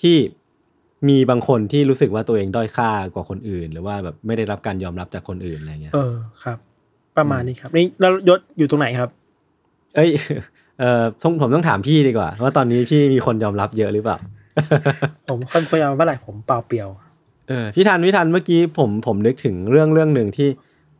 [0.00, 0.16] ที่
[1.08, 6.58] มีบางคนที่รู้สึกว่าตัวเองด้อยค่ากว่าคนอื่น หรือว่าแบบไม่ได้รับการยอมรับจากคนอื่นอะไรเงี้ยเออครับ
[7.16, 9.08] ประมาณนี้ครับนี่แล้วยศอยู่ตรงไหนครับ
[9.96, 10.10] เอ้ย
[10.78, 14.18] เออผมผมต้องถามพี่ดีกว่า ว่าตอนนี้พี่มีคนยอมรับเยอะหรือเปล่า
[15.30, 16.88] ผมค่อนข้างเมื่อไหร่ผมเปล่าเปลี่ยว
[17.48, 20.48] เออพี่ทันพี่ทันเมื่อกี้ผมผมนึกถึงเรื่องเรื่องหนึ่งที่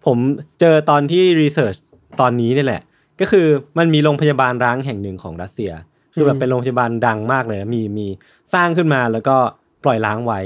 [0.06, 0.18] ผม
[0.60, 1.74] เจอตอนที่รีเสิร์ช
[2.20, 2.82] ตอนนี้นี่แหละ
[3.20, 3.46] ก็คือ
[3.78, 5.72] มันมีโรงพยาบาลร้างแห่งหนึ่งของรัสเซีย
[6.14, 8.06] คือแบบอืมเป็นโรงพยาบาลดังมากเลยนะมีมี
[8.54, 9.36] สร้างขึ้นมาแล้วก็
[9.84, 10.40] ปล่อยล้างไว้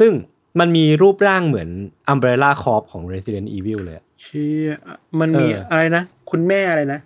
[0.00, 0.12] ซึ่ง
[0.60, 1.68] มันมีรูปร่างเหมือน
[2.12, 4.72] Umbrella Corp ของ Resident Evil เลยอะเชี่ย
[5.20, 7.00] มันมีเออออะไรนะ คุณแม่อะไรนะ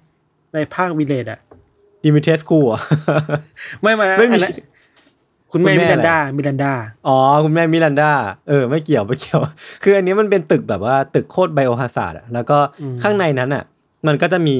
[0.54, 1.40] ในภาควิเลตอะ
[2.04, 2.80] Dimitrescu อะ
[3.82, 4.54] ไม่มาไม่มีอันนั้น
[5.52, 6.72] คุณแม่คุณแม่มิอะไรรันดา มิรันดา
[7.08, 8.12] อ๋อ คุณแม่มิรันดา
[8.48, 9.40] เออ ไม่เกี่ยว ไม่เกี่ยว
[9.82, 13.64] คืออันนี้มันเป็นตึกแบบว่าตึกโคตร Biohazard อะแล้วก็อืมข้างในนั้นอะ
[14.06, 14.58] มันก็จะมี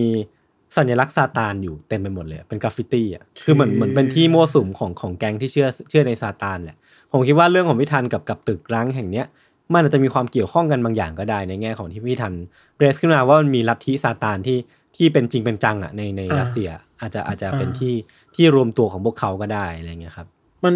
[0.77, 6.77] สัญลักษณ์ซาตานอยู่เต็มไปหมดเลย เป็นกราฟฟิตี้อะคือเหมือนเหมือนเป็นที่มั่วสุมของของแก๊งที่เชื่อเชื่อในซาตานแหละ
[7.12, 9.27] ผมคิดว่าเรื่องของพี่ทันกับกับตึกร้างแห่งเนี้ย
[9.73, 12.33] มันอาจจะมีความเกี่ยวข้องกันบางอย่างก็ได้ในแง่ของที่พี่ทัน
[12.79, 14.59] เรสขึ้นมาว่ามันมีลัทธิซาตานที่
[14.97, 16.70] ที่เป็นจริงเป็นจังอะในในอ่ารัสเซีย
[17.01, 17.95] อาจจะอาจจะเป็นอ่าที่
[18.35, 20.27] ที่รวมตัวของพวกเขาก็ได้อะไรเงี้ยครับ
[20.64, 20.75] มัน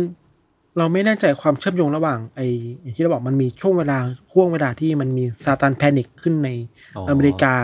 [0.79, 2.41] เราไม่แน่ใจความเชื่อมโยงระหว่างไอ
[2.83, 3.99] อย่างที่เราบอกมันมีช่วงเวลา
[4.33, 6.51] ห่วงเวลาที่มันมีซาตานแพนิคขึ้นใน
[6.97, 7.55] อ๋ออเมริกา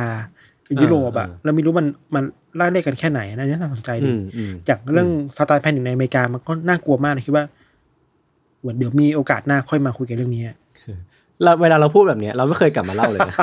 [0.81, 2.25] ยุโรปอะเออเออเราไม่รู้มันมัน
[2.57, 7.45] ไล่เรียกกันแค่ไหนนะอันนี้น่าสนใจอืดีมอืมจากเรื่องซาตานแพนิคในอเมริกามันก็น่ากลัวมากนะคิดว่า
[8.61, 10.57] เหมือนเดี๋ยวมีโอกาสหน้าค่อยมาคุยกันเรื่องนี้อะ
[11.43, 13.35] เราเวลาเราพูดแบบเนี้ย เราไม่เคยกลับมาเล่าเลยนะ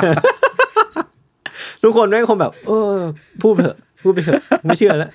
[1.82, 2.96] ทุกคนแม่งคงแบบ เออ
[3.42, 5.10] พูดไปเถอะพูดไปเถอะไม่เชื่อแล้ว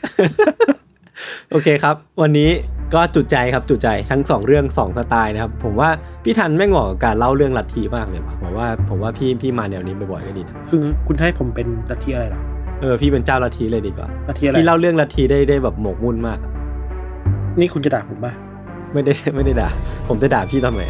[1.51, 2.49] โอเคครับ วันนี้
[2.93, 5.89] ก็จุใจครับจุใจทั้งสองเรื่องสองสไตล์นะครับ ผมว่า
[6.23, 12.41] พี่ทันแม่งเหมาะกับการเล่าเรื่องลัทธิมากเลยว่ะผมว่าผมว่าพี่พี่มาแนวนี้บ่อยๆก็ดีนะคือคุณให้ผมเป็นลัทธิอะไรเหรอ
[12.81, 16.51] เออพี่เป็นเจ้าลัทธิเลยดีกว่าลัทธิอะไรพี่เล่าเรื่องลัทธิได้ได้แบบหมกมุ่นมากอะ
[17.59, 18.33] นี่คุณจะด่าผมป่ะ
[18.93, 19.69] ไม่ได้ไม่ได้ด่า
[20.07, 20.81] ผมจะด่าพี่ทำไม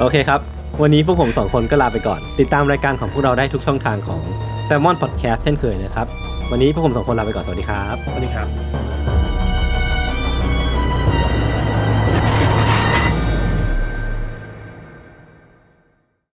[0.00, 0.40] โอเคครับ
[0.82, 4.22] วันนี้พวกผมสองคนก็ลาไปก่อน ติดตามรายการของพวกเราได้ทุกช่องทางของ
[4.68, 6.06] s ซ l m o n Podcast เช่นเคยนะครับ
[6.50, 9.03] วันนี้พวกผมสองคนลาไปก่อนสวัสดีครับ สวัสดีครับ